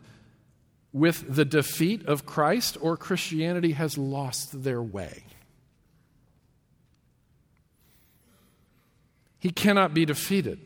with 0.93 1.35
the 1.35 1.43
defeat 1.43 2.05
of 2.05 2.25
Christ 2.25 2.77
or 2.79 2.95
Christianity 2.95 3.73
has 3.73 3.97
lost 3.97 4.63
their 4.63 4.81
way. 4.81 5.25
He 9.37 9.49
cannot 9.49 9.93
be 9.93 10.05
defeated. 10.05 10.61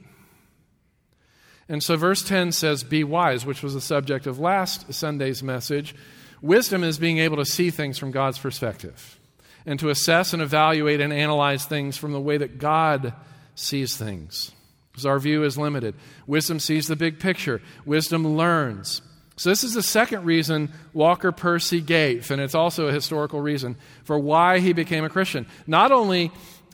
And 1.68 1.82
so 1.82 1.96
verse 1.96 2.22
10 2.22 2.52
says, 2.52 2.84
Be 2.84 3.04
wise, 3.04 3.48
which 3.48 3.64
was 3.64 3.74
the 3.74 3.82
subject 3.82 4.28
of 4.28 4.38
last 4.38 4.94
Sunday's 4.94 5.42
message. 5.42 5.96
Wisdom 6.44 6.84
is 6.84 7.00
being 7.00 7.18
able 7.18 7.38
to 7.38 7.46
see 7.46 7.72
things 7.72 7.98
from 7.98 8.12
God's 8.12 8.38
perspective 8.38 9.18
and 9.66 9.80
to 9.80 9.90
assess 9.90 10.34
and 10.34 10.42
evaluate 10.42 11.02
and 11.02 11.14
analyze 11.14 11.66
things 11.66 11.98
from 11.98 12.12
the 12.12 12.22
way 12.22 12.38
that 12.38 12.60
God 12.60 13.14
sees 13.56 13.96
things. 13.96 14.52
Because 14.92 15.06
our 15.06 15.20
view 15.20 15.44
is 15.44 15.58
limited. 15.58 15.96
Wisdom 16.28 16.60
sees 16.60 16.88
the 16.88 16.96
big 16.96 17.20
picture, 17.20 17.62
wisdom 17.86 18.36
learns. 18.36 19.02
So, 19.36 19.50
this 19.50 19.64
is 19.64 19.74
the 19.74 19.82
second 19.82 20.26
reason 20.26 20.72
Walker 20.94 21.32
Percy 21.32 21.82
gave, 21.82 22.30
and 22.30 22.40
it's 22.40 22.54
also 22.54 22.88
a 22.88 22.92
historical 22.92 23.42
reason 23.42 23.78
for 24.04 24.20
why 24.20 24.60
he 24.60 24.74
became 24.74 25.04
a 25.04 25.10
Christian. 25.10 25.48
Not 25.66 25.92
only 25.92 26.32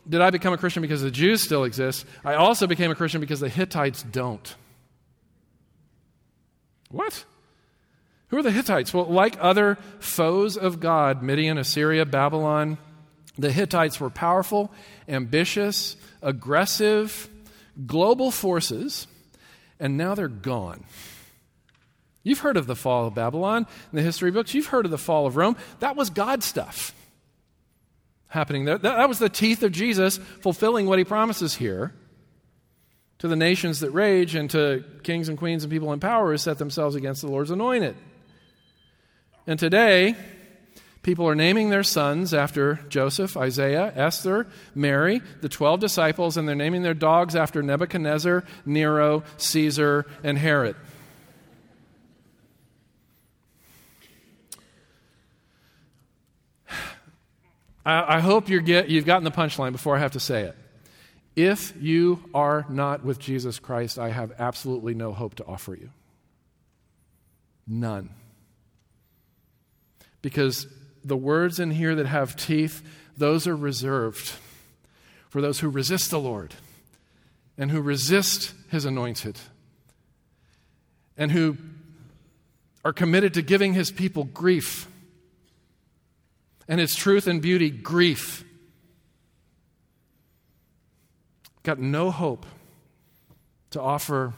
did 0.08 0.20
I 0.20 0.30
become 0.30 0.52
a 0.52 0.58
Christian 0.58 0.82
because 0.82 1.02
the 1.02 1.12
Jews 1.12 1.42
still 1.42 1.64
exist, 1.64 2.06
I 2.26 2.34
also 2.34 2.68
became 2.68 2.92
a 2.92 2.96
Christian 2.96 3.22
because 3.22 3.40
the 3.40 3.48
Hittites 3.48 4.04
don't. 4.04 4.56
What? 6.92 7.24
Who 8.30 8.38
are 8.38 8.44
the 8.44 8.52
Hittites? 8.52 8.94
Well, 8.94 9.06
like 9.06 9.38
other 9.40 9.78
foes 10.00 10.58
of 10.58 10.80
God, 10.80 11.22
Midian, 11.22 11.58
Assyria, 11.58 12.06
Babylon, 12.06 12.78
the 13.38 13.52
Hittites 13.52 14.00
were 14.00 14.10
powerful, 14.10 14.72
ambitious, 15.08 15.96
aggressive, 16.22 17.30
global 17.86 18.32
forces, 18.32 19.08
and 19.80 19.98
now 19.98 20.14
they're 20.16 20.28
gone. 20.28 20.84
You've 22.24 22.40
heard 22.40 22.58
of 22.58 22.68
the 22.68 22.76
fall 22.76 23.08
of 23.08 23.16
Babylon 23.16 23.66
in 23.92 23.96
the 23.96 24.02
history 24.02 24.30
books. 24.30 24.54
You've 24.54 24.68
heard 24.68 24.86
of 24.86 24.92
the 24.92 24.98
fall 24.98 25.26
of 25.26 25.36
Rome. 25.36 25.56
That 25.80 25.96
was 25.96 26.10
God 26.10 26.44
stuff 26.44 26.94
happening 28.28 28.66
there. 28.66 28.78
That, 28.78 29.10
was 29.10 29.20
the 29.20 29.30
teeth 29.30 29.64
of 29.64 29.72
Jesus 29.72 30.18
fulfilling 30.42 30.86
what 30.86 31.00
he 31.00 31.06
promises 31.06 31.56
here 31.56 31.94
to 33.20 33.28
the 33.28 33.36
nations 33.36 33.80
that 33.80 33.92
rage 33.92 34.36
and 34.36 34.50
to 34.52 34.84
kings 35.04 35.30
and 35.30 35.38
queens 35.38 35.64
and 35.64 35.72
people 35.72 35.92
in 35.94 36.00
power 36.00 36.32
who 36.32 36.38
set 36.38 36.58
themselves 36.58 36.96
against 36.96 37.22
the 37.22 37.28
Lord's 37.28 37.52
anointed. 37.52 37.96
And 39.50 39.58
today, 39.58 40.14
people 41.02 41.28
are 41.28 41.34
naming 41.34 41.72
their 41.72 41.82
sons 41.82 42.36
after 42.36 42.82
Joseph, 42.88 43.36
Isaiah, 43.36 43.92
Esther, 43.96 44.46
Mary, 44.76 45.24
the 45.42 45.50
12 45.50 45.80
disciples, 45.80 46.38
and 46.38 46.48
they're 46.48 46.54
naming 46.54 46.84
their 46.84 46.94
dogs 46.94 47.36
after 47.36 47.64
Nebuchadnezzar, 47.64 48.44
Nero, 48.64 49.24
Caesar, 49.38 50.06
and 50.24 50.38
Herod. 50.38 50.76
I, 57.84 58.20
hope 58.20 58.50
you 58.50 58.62
get, 58.62 58.90
you've 58.90 59.08
gotten 59.08 59.24
the 59.24 59.32
punchline 59.32 59.72
before 59.72 59.96
I 59.96 60.00
have 60.00 60.12
to 60.12 60.20
say 60.20 60.44
it. 60.44 60.56
If 61.36 61.74
you 61.82 62.24
are 62.36 62.68
not 62.70 63.04
with 63.04 63.18
Jesus 63.18 63.58
Christ, 63.58 63.98
I 63.98 64.10
have 64.10 64.32
absolutely 64.38 64.94
no 64.94 65.12
hope 65.12 65.34
to 65.36 65.46
offer 65.48 65.74
you. 65.74 65.90
None. 67.66 68.12
Because 70.22 70.68
the 71.04 71.18
words 71.18 71.60
in 71.60 71.72
here 71.72 71.96
that 71.96 72.06
have 72.06 72.36
teeth, 72.36 72.82
those 73.18 73.48
are 73.48 73.56
reserved 73.56 74.34
for 75.30 75.42
those 75.42 75.60
who 75.60 75.70
resist 75.70 76.12
the 76.12 76.20
Lord 76.20 76.56
and 77.58 77.72
who 77.72 77.82
resist 77.82 78.54
his 78.70 78.86
anointed 78.86 79.38
and 81.18 81.32
who 81.32 81.58
are 82.84 82.94
committed 82.94 83.34
to 83.34 83.42
giving 83.42 83.74
his 83.74 83.92
people 83.92 84.24
grief 84.24 84.88
and 86.68 86.80
its 86.80 86.96
truth 86.96 87.28
and 87.28 87.42
beauty 87.42 87.70
grief. 87.70 88.44
got 91.70 91.78
no 91.78 92.10
hope 92.10 92.46
to 93.70 93.80
offer 93.80 94.34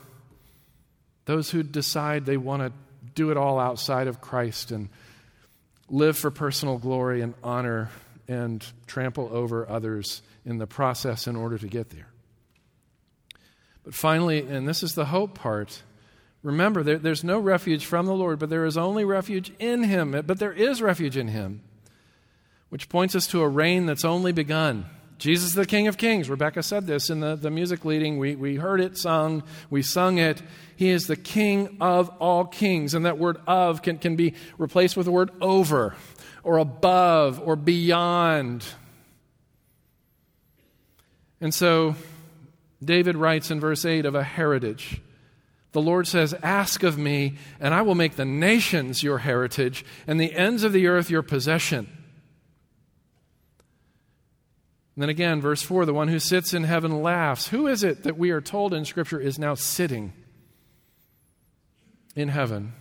those 1.26 1.52
who 1.52 1.64
decide 1.64 2.26
they 2.26 2.36
want 2.36 2.62
to 2.62 2.72
do 3.16 3.32
it 3.32 3.38
all 3.38 3.58
outside 3.58 4.08
of 4.08 4.20
Christ 4.20 4.72
and 4.72 4.90
live 5.92 6.18
for 6.18 6.32
personal 6.32 6.78
glory 6.78 7.22
and 7.22 7.34
honor 7.44 7.90
and 8.28 8.66
trample 8.88 9.30
over 9.32 9.70
others 9.70 10.22
in 10.46 10.58
the 10.58 10.66
process 10.66 11.28
in 11.28 11.36
order 11.36 11.58
to 11.58 11.68
get 11.68 11.90
there. 11.90 12.08
But 13.84 13.94
finally, 13.94 14.40
and 14.40 14.68
this 14.68 14.84
is 14.84 14.96
the 14.96 15.06
hope 15.06 15.36
part, 15.36 15.84
remember 16.44 16.82
there, 16.82 16.98
there's 16.98 17.24
no 17.24 17.40
refuge 17.40 17.86
from 17.86 18.06
the 18.06 18.14
Lord, 18.14 18.40
but 18.40 18.50
there 18.50 18.66
is 18.66 18.78
only 18.78 19.04
refuge 19.04 19.52
in 19.60 19.84
Him. 19.84 20.12
But 20.26 20.40
there 20.40 20.54
is 20.54 20.82
refuge 20.82 21.18
in 21.18 21.28
Him, 21.28 21.62
which 22.70 22.90
points 22.90 23.16
us 23.16 23.28
to 23.28 23.42
a 23.42 23.50
reign 23.50 23.86
that's 23.86 24.06
only 24.06 24.32
begun 24.32 24.86
Jesus 25.22 25.50
is 25.50 25.54
the 25.54 25.68
King 25.68 25.88
of 25.88 26.00
Kings. 26.00 26.32
Rebecca 26.32 26.64
said 26.64 26.88
this 26.88 27.12
in 27.12 27.20
the, 27.20 27.36
the 27.36 27.52
music 27.52 27.86
leading. 27.86 28.18
We, 28.18 28.36
we 28.36 28.56
heard 28.56 28.82
it 28.82 28.98
sung, 28.98 29.44
we 29.70 29.84
sung 29.84 30.18
it. 30.18 30.42
He 30.76 30.90
is 30.90 31.06
the 31.06 31.16
King 31.16 31.78
of 31.80 32.10
all 32.18 32.44
kings. 32.44 32.96
And 32.96 33.06
that 33.06 33.20
word 33.20 33.38
of 33.46 33.84
can, 33.84 34.00
can 34.00 34.16
be 34.16 34.34
replaced 34.58 34.98
with 34.98 35.06
the 35.06 35.12
word 35.12 35.30
over 35.40 35.94
or 36.42 36.58
above 36.58 37.40
or 37.40 37.56
beyond. 37.56 38.66
And 41.40 41.54
so 41.54 41.94
David 42.84 43.16
writes 43.16 43.52
in 43.52 43.60
verse 43.60 43.86
8 43.86 44.08
of 44.08 44.16
a 44.16 44.24
heritage. 44.24 45.02
The 45.72 45.84
Lord 45.84 46.08
says, 46.08 46.34
Ask 46.42 46.82
of 46.82 46.98
me, 46.98 47.38
and 47.60 47.76
I 47.76 47.84
will 47.84 47.94
make 47.94 48.16
the 48.16 48.26
nations 48.26 49.04
your 49.04 49.20
heritage, 49.20 49.86
and 50.08 50.20
the 50.20 50.34
ends 50.34 50.64
of 50.64 50.74
the 50.74 50.88
earth 50.88 51.12
your 51.12 51.22
possession. 51.22 52.01
And 55.02 55.10
then 55.10 55.16
again, 55.16 55.42
verse 55.42 55.64
4 55.64 55.88
the 55.88 55.96
one 55.96 56.10
who 56.10 56.20
sits 56.20 56.54
in 56.54 56.64
heaven 56.64 57.02
laughs. 57.02 57.48
Who 57.48 57.66
is 57.66 57.84
it 57.84 58.04
that 58.04 58.20
we 58.20 58.30
are 58.30 58.40
told 58.40 58.72
in 58.72 58.86
Scripture 58.86 59.20
is 59.20 59.40
now 59.40 59.56
sitting 59.56 60.14
in 62.16 62.28
heaven? 62.28 62.74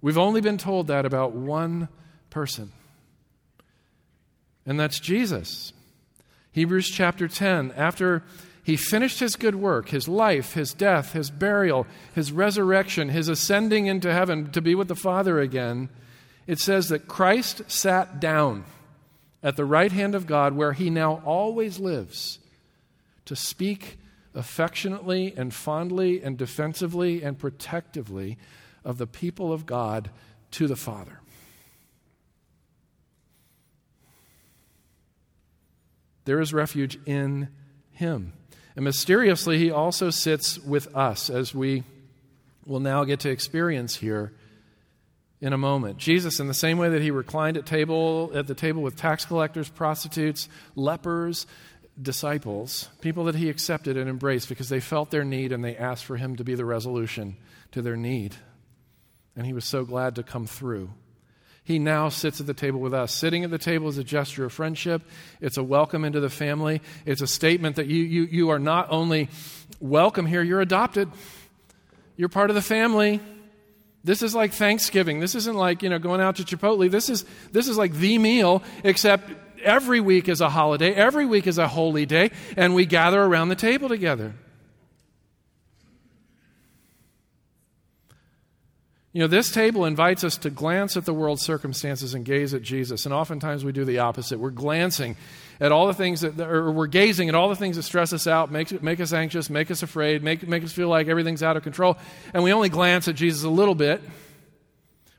We've 0.00 0.18
only 0.18 0.40
been 0.40 0.58
told 0.58 0.88
that 0.88 1.06
about 1.06 1.30
one 1.30 1.90
person, 2.28 2.72
and 4.66 4.80
that's 4.80 4.98
Jesus. 4.98 5.72
Hebrews 6.50 6.90
chapter 6.90 7.28
10, 7.28 7.70
after 7.76 8.24
he 8.64 8.74
finished 8.74 9.20
his 9.20 9.36
good 9.36 9.54
work, 9.54 9.90
his 9.90 10.08
life, 10.08 10.54
his 10.54 10.74
death, 10.74 11.12
his 11.12 11.30
burial, 11.30 11.86
his 12.16 12.32
resurrection, 12.32 13.10
his 13.10 13.28
ascending 13.28 13.86
into 13.86 14.12
heaven 14.12 14.50
to 14.50 14.60
be 14.60 14.74
with 14.74 14.88
the 14.88 14.96
Father 14.96 15.38
again, 15.38 15.88
it 16.48 16.58
says 16.58 16.88
that 16.88 17.06
Christ 17.06 17.70
sat 17.70 18.18
down 18.18 18.64
at 19.44 19.56
the 19.56 19.64
right 19.64 19.92
hand 19.92 20.14
of 20.14 20.26
God 20.26 20.54
where 20.54 20.72
he 20.72 20.88
now 20.88 21.22
always 21.24 21.78
lives 21.78 22.38
to 23.26 23.36
speak 23.36 23.98
affectionately 24.34 25.34
and 25.36 25.52
fondly 25.52 26.22
and 26.22 26.38
defensively 26.38 27.22
and 27.22 27.38
protectively 27.38 28.38
of 28.84 28.96
the 28.96 29.06
people 29.06 29.52
of 29.52 29.66
God 29.66 30.10
to 30.52 30.66
the 30.66 30.76
Father. 30.76 31.20
There 36.24 36.40
is 36.40 36.54
refuge 36.54 36.98
in 37.04 37.48
him. 37.92 38.32
And 38.76 38.84
mysteriously, 38.84 39.58
he 39.58 39.70
also 39.70 40.08
sits 40.08 40.58
with 40.58 40.94
us, 40.96 41.28
as 41.28 41.54
we 41.54 41.84
will 42.64 42.80
now 42.80 43.04
get 43.04 43.20
to 43.20 43.30
experience 43.30 43.96
here 43.96 44.32
in 45.40 45.52
a 45.52 45.58
moment. 45.58 45.98
Jesus, 45.98 46.40
in 46.40 46.46
the 46.46 46.54
same 46.54 46.78
way 46.78 46.88
that 46.88 47.02
he 47.02 47.10
reclined 47.10 47.56
at 47.56 47.66
table 47.66 48.30
at 48.34 48.46
the 48.46 48.54
table 48.54 48.82
with 48.82 48.96
tax 48.96 49.24
collectors, 49.24 49.68
prostitutes, 49.68 50.48
lepers, 50.74 51.46
disciples, 52.00 52.88
people 53.00 53.24
that 53.24 53.34
he 53.34 53.48
accepted 53.48 53.96
and 53.96 54.08
embraced 54.08 54.48
because 54.48 54.68
they 54.68 54.80
felt 54.80 55.10
their 55.10 55.24
need 55.24 55.52
and 55.52 55.64
they 55.64 55.76
asked 55.76 56.04
for 56.04 56.16
him 56.16 56.36
to 56.36 56.44
be 56.44 56.54
the 56.54 56.64
resolution 56.64 57.36
to 57.72 57.82
their 57.82 57.96
need. 57.96 58.34
And 59.36 59.46
he 59.46 59.52
was 59.52 59.64
so 59.64 59.84
glad 59.84 60.14
to 60.16 60.22
come 60.22 60.46
through. 60.46 60.90
He 61.62 61.78
now 61.78 62.10
sits 62.10 62.40
at 62.40 62.46
the 62.46 62.54
table 62.54 62.78
with 62.78 62.92
us. 62.92 63.12
Sitting 63.12 63.42
at 63.42 63.50
the 63.50 63.58
table 63.58 63.88
is 63.88 63.96
a 63.96 64.04
gesture 64.04 64.44
of 64.44 64.52
friendship. 64.52 65.02
It's 65.40 65.56
a 65.56 65.62
welcome 65.62 66.04
into 66.04 66.20
the 66.20 66.28
family. 66.28 66.82
It's 67.06 67.22
a 67.22 67.26
statement 67.26 67.76
that 67.76 67.86
you, 67.86 68.02
you, 68.02 68.24
you 68.24 68.50
are 68.50 68.58
not 68.58 68.88
only 68.90 69.30
welcome 69.80 70.26
here, 70.26 70.42
you're 70.42 70.60
adopted. 70.60 71.10
You're 72.16 72.28
part 72.28 72.50
of 72.50 72.54
the 72.54 72.62
family. 72.62 73.20
This 74.04 74.22
is 74.22 74.34
like 74.34 74.52
Thanksgiving. 74.52 75.18
This 75.18 75.34
isn't 75.34 75.56
like, 75.56 75.82
you 75.82 75.88
know, 75.88 75.98
going 75.98 76.20
out 76.20 76.36
to 76.36 76.44
Chipotle. 76.44 76.90
This 76.90 77.08
is, 77.08 77.24
this 77.52 77.68
is 77.68 77.78
like 77.78 77.94
the 77.94 78.18
meal, 78.18 78.62
except 78.84 79.30
every 79.62 80.00
week 80.00 80.28
is 80.28 80.42
a 80.42 80.50
holiday, 80.50 80.92
every 80.92 81.24
week 81.24 81.46
is 81.46 81.56
a 81.56 81.66
holy 81.66 82.04
day, 82.04 82.30
and 82.56 82.74
we 82.74 82.84
gather 82.84 83.22
around 83.22 83.48
the 83.48 83.56
table 83.56 83.88
together. 83.88 84.34
You 89.14 89.20
know, 89.20 89.28
this 89.28 89.52
table 89.52 89.84
invites 89.84 90.24
us 90.24 90.36
to 90.38 90.50
glance 90.50 90.96
at 90.96 91.04
the 91.04 91.14
world's 91.14 91.42
circumstances 91.42 92.14
and 92.14 92.24
gaze 92.24 92.52
at 92.52 92.62
Jesus. 92.62 93.06
And 93.06 93.14
oftentimes 93.14 93.64
we 93.64 93.70
do 93.70 93.84
the 93.84 94.00
opposite. 94.00 94.40
We're 94.40 94.50
glancing 94.50 95.14
at 95.60 95.70
all 95.70 95.86
the 95.86 95.94
things 95.94 96.22
that, 96.22 96.40
or 96.40 96.72
we're 96.72 96.88
gazing 96.88 97.28
at 97.28 97.36
all 97.36 97.48
the 97.48 97.54
things 97.54 97.76
that 97.76 97.84
stress 97.84 98.12
us 98.12 98.26
out, 98.26 98.50
make, 98.50 98.82
make 98.82 98.98
us 98.98 99.12
anxious, 99.12 99.48
make 99.48 99.70
us 99.70 99.84
afraid, 99.84 100.24
make, 100.24 100.46
make 100.48 100.64
us 100.64 100.72
feel 100.72 100.88
like 100.88 101.06
everything's 101.06 101.44
out 101.44 101.56
of 101.56 101.62
control. 101.62 101.96
And 102.34 102.42
we 102.42 102.52
only 102.52 102.68
glance 102.68 103.06
at 103.06 103.14
Jesus 103.14 103.44
a 103.44 103.48
little 103.48 103.76
bit. 103.76 104.02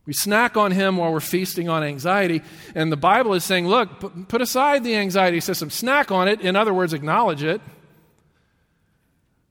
We 0.06 0.12
snack 0.12 0.58
on 0.58 0.72
him 0.72 0.98
while 0.98 1.14
we're 1.14 1.22
feasting 1.22 1.70
on 1.70 1.82
anxiety. 1.82 2.42
And 2.76 2.92
the 2.92 2.98
Bible 2.98 3.34
is 3.34 3.46
saying, 3.46 3.66
look, 3.66 4.28
put 4.28 4.42
aside 4.42 4.84
the 4.84 4.98
anxiety 4.98 5.40
system, 5.40 5.70
snack 5.70 6.12
on 6.12 6.28
it. 6.28 6.42
In 6.42 6.58
other 6.58 6.74
words, 6.74 6.92
acknowledge 6.92 7.44
it. 7.44 7.62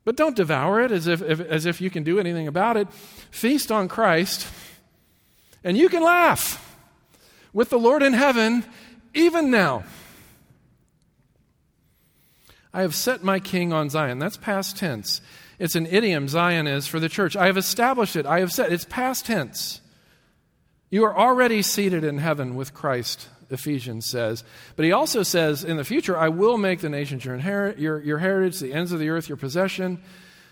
But 0.05 0.17
don't 0.17 0.37
devour 0.37 0.81
it 0.81 0.93
as 0.93 1.07
if, 1.07 1.23
if, 1.23 1.41
as 1.41 1.67
if 1.67 1.81
you 1.81 1.91
can 1.91 2.03
do 2.03 2.19
anything 2.19 2.47
about 2.47 2.77
it. 2.77 2.93
Feast 3.31 3.73
on 3.73 3.89
Christ, 3.89 4.47
and 5.63 5.77
you 5.77 5.89
can 5.89 6.03
laugh 6.03 6.79
with 7.53 7.71
the 7.71 7.79
Lord 7.79 8.03
in 8.03 8.13
heaven 8.13 8.65
even 9.15 9.51
now. 9.51 9.85
I 12.73 12.83
have 12.83 12.95
set 12.95 13.23
my 13.23 13.39
king 13.39 13.73
on 13.73 13.89
Zion. 13.89 14.19
That's 14.19 14.37
past 14.37 14.77
tense. 14.77 15.21
It's 15.59 15.77
an 15.77 15.87
idiom, 15.87 16.29
Zion 16.29 16.67
is, 16.67 16.89
for 16.89 16.99
the 16.99 17.09
church. 17.09 17.37
I 17.37 17.47
have 17.47 17.57
established 17.57 18.17
it. 18.17 18.27
I 18.27 18.41
have 18.41 18.53
set. 18.53 18.73
It's 18.73 18.85
past 18.85 19.27
tense. 19.27 19.81
You 20.91 21.05
are 21.05 21.17
already 21.17 21.63
seated 21.63 22.05
in 22.05 22.19
heaven 22.19 22.57
with 22.57 22.75
Christ 22.75 23.29
Ephesians 23.51 24.07
says. 24.07 24.45
But 24.77 24.85
he 24.85 24.93
also 24.93 25.23
says, 25.23 25.65
in 25.65 25.77
the 25.77 25.85
future, 25.85 26.17
I 26.17 26.29
will 26.29 26.59
make 26.59 26.81
the 26.81 26.89
nations 26.89 27.25
your, 27.25 27.37
your, 27.77 28.03
your 28.03 28.19
heritage, 28.19 28.61
the 28.61 28.73
ends 28.73 28.93
of 28.93 28.99
the 28.99 29.09
earth 29.09 29.29
your 29.29 29.37
possession. 29.37 30.01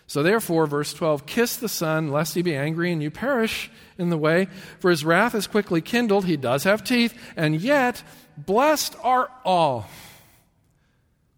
So 0.06 0.22
therefore, 0.22 0.66
verse 0.66 0.92
12, 0.92 1.26
kiss 1.26 1.56
the 1.56 1.68
Son, 1.68 2.10
lest 2.10 2.34
he 2.34 2.42
be 2.42 2.54
angry 2.54 2.92
and 2.92 3.02
you 3.02 3.10
perish 3.10 3.70
in 3.98 4.10
the 4.10 4.18
way. 4.18 4.48
For 4.78 4.90
his 4.90 5.04
wrath 5.04 5.34
is 5.34 5.46
quickly 5.46 5.80
kindled. 5.80 6.26
He 6.26 6.36
does 6.36 6.64
have 6.64 6.84
teeth. 6.84 7.18
And 7.36 7.60
yet, 7.60 8.02
blessed 8.36 8.96
are 9.02 9.30
all. 9.44 9.86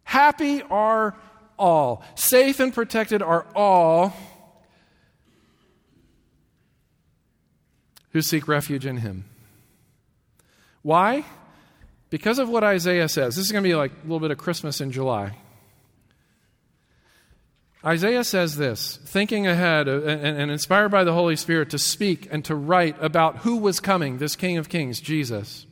Happy 0.03 0.63
are 0.63 1.15
all. 1.59 2.03
Safe 2.15 2.61
and 2.61 2.75
protected 2.75 3.23
are 3.23 3.47
all 3.55 4.13
who 8.15 8.23
seek 8.23 8.49
refuge 8.49 8.87
in 8.87 8.99
him. 8.99 9.25
Why? 10.83 11.25
Because 12.15 12.39
of 12.39 12.49
what 12.49 12.63
Isaiah 12.63 13.09
says, 13.09 13.35
this 13.35 13.45
is 13.45 13.51
going 13.51 13.65
to 13.65 13.69
be 13.69 13.75
like 13.75 13.91
a 13.91 14.03
little 14.03 14.21
bit 14.21 14.31
of 14.31 14.39
Christmas 14.39 14.81
in 14.81 14.93
July. 14.93 15.37
Isaiah 17.85 18.23
says 18.23 18.57
this, 18.57 19.01
thinking 19.05 19.49
ahead 19.49 19.89
uh, 19.89 20.01
and, 20.03 20.49
inspired 20.49 20.91
by 20.91 21.03
the 21.03 21.13
Holy 21.13 21.35
Spirit 21.35 21.71
to 21.71 21.79
speak 21.81 22.29
and 22.31 22.45
to 22.45 22.55
write 22.55 22.95
about 23.03 23.39
who 23.39 23.57
was 23.57 23.81
coming, 23.81 24.19
this 24.19 24.37
King 24.37 24.59
of 24.59 24.69
Kings, 24.69 25.01
Jesus. 25.01 25.67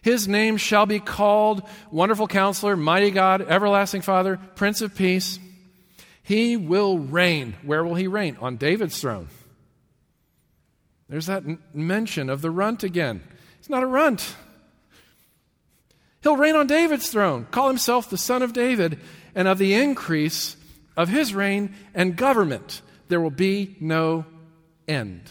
His 0.00 0.26
name 0.26 0.56
shall 0.56 0.86
be 0.86 0.98
called 0.98 1.62
Wonderful 1.90 2.26
Counselor, 2.26 2.74
Mighty 2.74 3.10
God, 3.10 3.42
Everlasting 3.42 4.00
Father, 4.00 4.40
Prince 4.54 4.80
of 4.80 4.94
Peace. 4.94 5.38
He 6.22 6.56
will 6.56 6.98
reign. 6.98 7.54
Where 7.62 7.84
will 7.84 7.96
he 7.96 8.06
reign? 8.06 8.38
On 8.40 8.56
David's 8.56 8.98
throne. 8.98 9.28
There's 11.10 11.26
that 11.26 11.44
mention 11.74 12.30
of 12.30 12.40
the 12.40 12.50
runt 12.50 12.82
again. 12.82 13.22
He's 13.58 13.68
not 13.68 13.82
a 13.82 13.86
runt. 13.86 14.36
He'll 16.26 16.36
reign 16.36 16.56
on 16.56 16.66
David's 16.66 17.08
throne, 17.08 17.46
call 17.52 17.68
himself 17.68 18.10
the 18.10 18.18
Son 18.18 18.42
of 18.42 18.52
David, 18.52 18.98
and 19.36 19.46
of 19.46 19.58
the 19.58 19.74
increase 19.74 20.56
of 20.96 21.08
his 21.08 21.32
reign 21.32 21.72
and 21.94 22.16
government 22.16 22.82
there 23.06 23.20
will 23.20 23.30
be 23.30 23.76
no 23.78 24.24
end. 24.88 25.30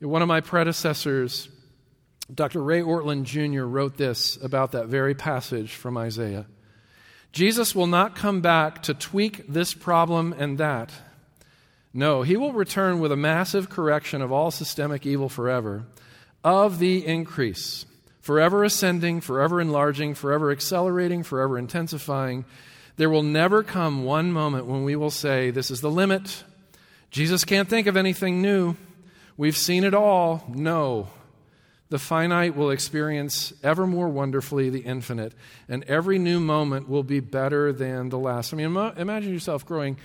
One 0.00 0.22
of 0.22 0.26
my 0.26 0.40
predecessors, 0.40 1.48
Dr. 2.34 2.60
Ray 2.64 2.80
Ortlund 2.80 3.26
Jr., 3.26 3.62
wrote 3.62 3.96
this 3.96 4.36
about 4.42 4.72
that 4.72 4.88
very 4.88 5.14
passage 5.14 5.74
from 5.74 5.96
Isaiah. 5.96 6.46
Jesus 7.30 7.76
will 7.76 7.86
not 7.86 8.16
come 8.16 8.40
back 8.40 8.82
to 8.82 8.92
tweak 8.92 9.46
this 9.46 9.72
problem 9.72 10.34
and 10.36 10.58
that. 10.58 10.90
No, 11.94 12.22
he 12.22 12.36
will 12.36 12.52
return 12.52 12.98
with 12.98 13.12
a 13.12 13.16
massive 13.16 13.70
correction 13.70 14.20
of 14.20 14.32
all 14.32 14.50
systemic 14.50 15.06
evil 15.06 15.28
forever, 15.28 15.84
of 16.42 16.80
the 16.80 17.06
increase 17.06 17.84
forever 18.22 18.64
ascending, 18.64 19.20
forever 19.20 19.60
enlarging, 19.60 20.14
forever 20.14 20.50
accelerating, 20.50 21.22
forever 21.22 21.58
intensifying. 21.58 22.46
There 22.96 23.10
will 23.10 23.22
never 23.22 23.62
come 23.62 24.04
one 24.04 24.32
moment 24.32 24.66
when 24.66 24.84
we 24.84 24.96
will 24.96 25.10
say, 25.10 25.50
This 25.50 25.70
is 25.70 25.82
the 25.82 25.90
limit. 25.90 26.44
Jesus 27.10 27.44
can't 27.44 27.68
think 27.68 27.86
of 27.86 27.96
anything 27.96 28.40
new. 28.40 28.76
We've 29.36 29.56
seen 29.56 29.84
it 29.84 29.92
all. 29.92 30.44
No. 30.48 31.10
The 31.90 31.98
finite 31.98 32.56
will 32.56 32.70
experience 32.70 33.52
ever 33.62 33.86
more 33.86 34.08
wonderfully 34.08 34.70
the 34.70 34.80
infinite, 34.80 35.34
and 35.68 35.84
every 35.84 36.18
new 36.18 36.40
moment 36.40 36.88
will 36.88 37.02
be 37.02 37.20
better 37.20 37.70
than 37.70 38.08
the 38.08 38.18
last. 38.18 38.54
I 38.54 38.56
mean, 38.56 38.74
imagine 38.96 39.30
yourself 39.30 39.66
growing 39.66 39.98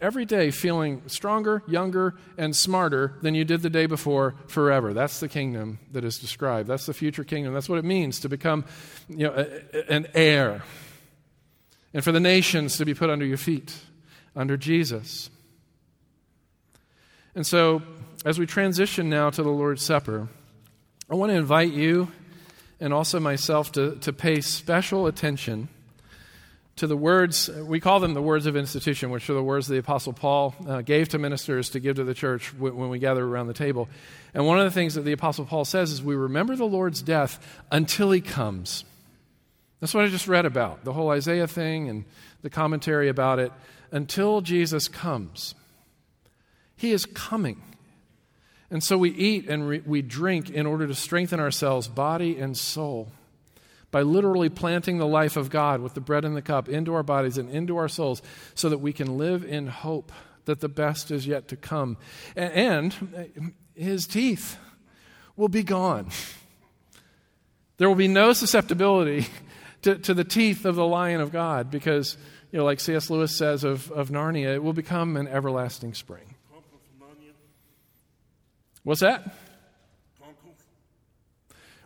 every 0.00 0.24
day 0.24 0.50
feeling 0.50 1.02
stronger, 1.06 1.62
younger, 1.66 2.14
and 2.36 2.54
smarter 2.54 3.14
than 3.22 3.34
you 3.34 3.44
did 3.44 3.62
the 3.62 3.70
day 3.70 3.86
before 3.86 4.34
forever. 4.46 4.92
That's 4.92 5.20
the 5.20 5.28
kingdom 5.28 5.78
that 5.92 6.04
is 6.04 6.18
described. 6.18 6.68
That's 6.68 6.86
the 6.86 6.94
future 6.94 7.24
kingdom. 7.24 7.54
That's 7.54 7.68
what 7.68 7.78
it 7.78 7.84
means 7.84 8.20
to 8.20 8.28
become 8.28 8.64
you 9.08 9.26
know, 9.26 9.34
a, 9.34 9.92
an 9.92 10.06
heir. 10.14 10.62
And 11.94 12.04
for 12.04 12.12
the 12.12 12.20
nations 12.20 12.76
to 12.78 12.84
be 12.84 12.94
put 12.94 13.10
under 13.10 13.24
your 13.24 13.38
feet, 13.38 13.74
under 14.34 14.56
Jesus. 14.56 15.30
And 17.34 17.46
so, 17.46 17.82
as 18.24 18.38
we 18.38 18.46
transition 18.46 19.08
now 19.08 19.30
to 19.30 19.42
the 19.42 19.50
Lord's 19.50 19.82
Supper, 19.82 20.28
I 21.10 21.14
want 21.14 21.30
to 21.30 21.36
invite 21.36 21.72
you 21.72 22.10
and 22.80 22.92
also 22.92 23.20
myself 23.20 23.72
to, 23.72 23.96
to 23.96 24.12
pay 24.12 24.40
special 24.40 25.06
attention 25.06 25.68
to 26.76 26.86
the 26.86 26.96
words, 26.96 27.48
we 27.48 27.80
call 27.80 28.00
them 28.00 28.12
the 28.12 28.20
words 28.20 28.44
of 28.44 28.54
institution, 28.54 29.10
which 29.10 29.30
are 29.30 29.34
the 29.34 29.42
words 29.42 29.66
the 29.66 29.78
Apostle 29.78 30.12
Paul 30.12 30.54
uh, 30.68 30.82
gave 30.82 31.08
to 31.10 31.18
ministers 31.18 31.70
to 31.70 31.80
give 31.80 31.96
to 31.96 32.04
the 32.04 32.12
church 32.12 32.52
w- 32.52 32.74
when 32.74 32.90
we 32.90 32.98
gather 32.98 33.24
around 33.24 33.46
the 33.46 33.54
table. 33.54 33.88
And 34.34 34.46
one 34.46 34.58
of 34.58 34.64
the 34.64 34.70
things 34.70 34.94
that 34.94 35.00
the 35.00 35.12
Apostle 35.12 35.46
Paul 35.46 35.64
says 35.64 35.90
is 35.90 36.02
we 36.02 36.14
remember 36.14 36.54
the 36.54 36.66
Lord's 36.66 37.00
death 37.00 37.62
until 37.72 38.10
he 38.10 38.20
comes. 38.20 38.84
That's 39.80 39.94
what 39.94 40.04
I 40.04 40.08
just 40.08 40.28
read 40.28 40.44
about, 40.44 40.84
the 40.84 40.92
whole 40.92 41.10
Isaiah 41.10 41.46
thing 41.46 41.88
and 41.88 42.04
the 42.42 42.50
commentary 42.50 43.08
about 43.08 43.38
it. 43.38 43.52
Until 43.90 44.42
Jesus 44.42 44.86
comes, 44.86 45.54
he 46.76 46.92
is 46.92 47.06
coming. 47.06 47.62
And 48.70 48.84
so 48.84 48.98
we 48.98 49.10
eat 49.10 49.48
and 49.48 49.66
re- 49.66 49.82
we 49.86 50.02
drink 50.02 50.50
in 50.50 50.66
order 50.66 50.86
to 50.86 50.94
strengthen 50.94 51.40
ourselves, 51.40 51.88
body 51.88 52.38
and 52.38 52.54
soul 52.54 53.08
by 53.90 54.02
literally 54.02 54.48
planting 54.48 54.98
the 54.98 55.06
life 55.06 55.36
of 55.36 55.50
God 55.50 55.80
with 55.80 55.94
the 55.94 56.00
bread 56.00 56.24
and 56.24 56.36
the 56.36 56.42
cup 56.42 56.68
into 56.68 56.94
our 56.94 57.02
bodies 57.02 57.38
and 57.38 57.48
into 57.50 57.76
our 57.76 57.88
souls 57.88 58.20
so 58.54 58.68
that 58.68 58.78
we 58.78 58.92
can 58.92 59.16
live 59.16 59.44
in 59.44 59.68
hope 59.68 60.12
that 60.44 60.60
the 60.60 60.68
best 60.68 61.10
is 61.10 61.26
yet 61.26 61.48
to 61.48 61.56
come. 61.56 61.96
And 62.34 62.94
uh, 63.16 63.22
his 63.74 64.06
teeth 64.06 64.56
will 65.36 65.48
be 65.48 65.62
gone. 65.62 66.08
There 67.78 67.88
will 67.88 67.96
be 67.96 68.08
no 68.08 68.32
susceptibility 68.32 69.26
to, 69.82 69.96
to 69.96 70.14
the 70.14 70.24
teeth 70.24 70.64
of 70.64 70.76
the 70.76 70.86
lion 70.86 71.20
of 71.20 71.30
God 71.30 71.70
because, 71.70 72.16
you 72.50 72.58
know, 72.58 72.64
like 72.64 72.80
C.S. 72.80 73.10
Lewis 73.10 73.36
says 73.36 73.64
of, 73.64 73.90
of 73.92 74.08
Narnia, 74.08 74.54
it 74.54 74.62
will 74.62 74.72
become 74.72 75.16
an 75.16 75.28
everlasting 75.28 75.94
spring. 75.94 76.34
What's 78.82 79.00
that? 79.00 79.34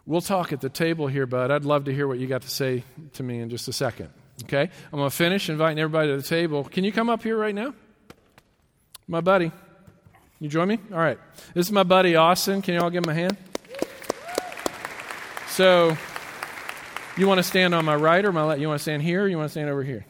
We'll 0.07 0.21
talk 0.21 0.53
at 0.53 0.61
the 0.61 0.69
table 0.69 1.07
here, 1.07 1.27
bud. 1.27 1.51
I'd 1.51 1.65
love 1.65 1.85
to 1.85 1.95
hear 1.95 2.09
what 2.09 2.19
you 2.19 2.27
got 2.27 2.43
to 2.43 2.51
say 2.51 2.85
to 3.15 3.23
me 3.23 3.41
in 3.41 3.51
just 3.51 3.69
a 3.69 3.73
second. 3.73 4.11
Okay? 4.45 4.63
I'm 4.93 4.99
going 4.99 5.11
to 5.11 5.15
finish 5.15 5.49
inviting 5.49 5.79
everybody 5.79 6.09
to 6.09 6.17
the 6.17 6.23
table. 6.23 6.65
Can 6.65 6.85
you 6.85 6.93
come 6.93 7.09
up 7.09 7.23
here 7.23 7.37
right 7.37 7.55
now? 7.55 7.75
My 9.07 9.21
buddy. 9.21 9.53
You 10.41 10.49
join 10.49 10.69
me? 10.69 10.79
All 10.91 10.99
right. 10.99 11.19
This 11.53 11.67
is 11.67 11.73
my 11.73 11.83
buddy 11.83 12.17
Austin. 12.17 12.63
Can 12.63 12.75
you 12.75 12.81
all 12.81 12.91
give 12.91 13.05
him 13.05 13.11
a 13.11 13.15
hand? 13.15 13.37
So, 15.49 15.97
you 17.17 17.27
want 17.27 17.39
to 17.39 17.43
stand 17.43 17.75
on 17.75 17.85
my 17.85 17.97
right 17.97 18.25
or 18.25 18.33
my 18.33 18.45
left? 18.45 18.61
You 18.61 18.69
want 18.69 18.79
to 18.79 18.83
stand 18.83 19.03
here 19.03 19.25
or 19.25 19.29
you 19.29 19.37
want 19.37 19.49
to 19.49 19.53
stand 19.53 19.69
over 19.69 19.83
here? 19.83 20.07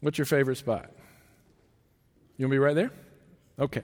What's 0.00 0.18
your 0.18 0.26
favorite 0.26 0.56
spot? 0.56 0.90
You 2.36 2.44
want 2.44 2.50
to 2.50 2.54
be 2.54 2.58
right 2.58 2.74
there? 2.74 2.90
Okay. 3.58 3.82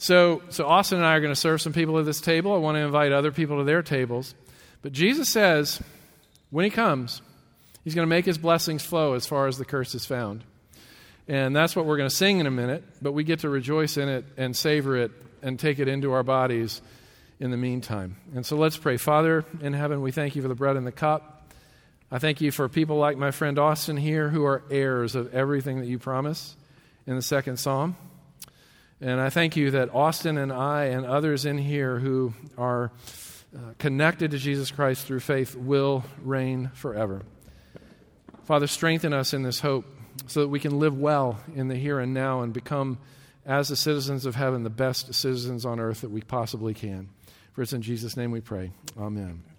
So, 0.00 0.40
so 0.48 0.66
Austin 0.66 0.96
and 0.96 1.06
I 1.06 1.14
are 1.14 1.20
going 1.20 1.30
to 1.30 1.38
serve 1.38 1.60
some 1.60 1.74
people 1.74 1.98
at 1.98 2.06
this 2.06 2.22
table. 2.22 2.54
I 2.54 2.56
want 2.56 2.76
to 2.76 2.80
invite 2.80 3.12
other 3.12 3.30
people 3.30 3.58
to 3.58 3.64
their 3.64 3.82
tables. 3.82 4.34
But 4.80 4.92
Jesus 4.92 5.28
says, 5.28 5.78
when 6.48 6.64
he 6.64 6.70
comes, 6.70 7.20
he's 7.84 7.94
going 7.94 8.06
to 8.06 8.08
make 8.08 8.24
his 8.24 8.38
blessings 8.38 8.82
flow 8.82 9.12
as 9.12 9.26
far 9.26 9.46
as 9.46 9.58
the 9.58 9.66
curse 9.66 9.94
is 9.94 10.06
found. 10.06 10.42
And 11.28 11.54
that's 11.54 11.76
what 11.76 11.84
we're 11.84 11.98
going 11.98 12.08
to 12.08 12.14
sing 12.14 12.38
in 12.38 12.46
a 12.46 12.50
minute, 12.50 12.82
but 13.02 13.12
we 13.12 13.24
get 13.24 13.40
to 13.40 13.50
rejoice 13.50 13.98
in 13.98 14.08
it 14.08 14.24
and 14.38 14.56
savor 14.56 14.96
it 14.96 15.10
and 15.42 15.60
take 15.60 15.78
it 15.78 15.86
into 15.86 16.12
our 16.12 16.22
bodies 16.22 16.80
in 17.38 17.50
the 17.50 17.58
meantime. 17.58 18.16
And 18.34 18.46
so 18.46 18.56
let's 18.56 18.78
pray. 18.78 18.96
Father 18.96 19.44
in 19.60 19.74
heaven, 19.74 20.00
we 20.00 20.12
thank 20.12 20.34
you 20.34 20.40
for 20.40 20.48
the 20.48 20.54
bread 20.54 20.78
and 20.78 20.86
the 20.86 20.92
cup. 20.92 21.52
I 22.10 22.18
thank 22.18 22.40
you 22.40 22.52
for 22.52 22.70
people 22.70 22.96
like 22.96 23.18
my 23.18 23.32
friend 23.32 23.58
Austin 23.58 23.98
here 23.98 24.30
who 24.30 24.46
are 24.46 24.62
heirs 24.70 25.14
of 25.14 25.34
everything 25.34 25.80
that 25.80 25.88
you 25.88 25.98
promise 25.98 26.56
in 27.06 27.16
the 27.16 27.22
second 27.22 27.58
psalm. 27.58 27.96
And 29.00 29.20
I 29.20 29.30
thank 29.30 29.56
you 29.56 29.70
that 29.70 29.94
Austin 29.94 30.36
and 30.36 30.52
I 30.52 30.86
and 30.86 31.06
others 31.06 31.46
in 31.46 31.56
here 31.56 31.98
who 31.98 32.34
are 32.58 32.92
uh, 33.56 33.72
connected 33.78 34.30
to 34.32 34.38
Jesus 34.38 34.70
Christ 34.70 35.06
through 35.06 35.20
faith 35.20 35.56
will 35.56 36.04
reign 36.22 36.70
forever. 36.74 37.22
Father, 38.44 38.66
strengthen 38.66 39.12
us 39.12 39.32
in 39.32 39.42
this 39.42 39.60
hope 39.60 39.86
so 40.26 40.40
that 40.40 40.48
we 40.48 40.60
can 40.60 40.78
live 40.78 40.98
well 40.98 41.40
in 41.54 41.68
the 41.68 41.76
here 41.76 41.98
and 41.98 42.12
now 42.12 42.42
and 42.42 42.52
become, 42.52 42.98
as 43.46 43.68
the 43.68 43.76
citizens 43.76 44.26
of 44.26 44.34
heaven, 44.34 44.64
the 44.64 44.70
best 44.70 45.14
citizens 45.14 45.64
on 45.64 45.80
earth 45.80 46.02
that 46.02 46.10
we 46.10 46.20
possibly 46.20 46.74
can. 46.74 47.08
For 47.52 47.62
it's 47.62 47.72
in 47.72 47.82
Jesus' 47.82 48.16
name 48.16 48.30
we 48.30 48.40
pray. 48.40 48.72
Amen. 48.98 49.49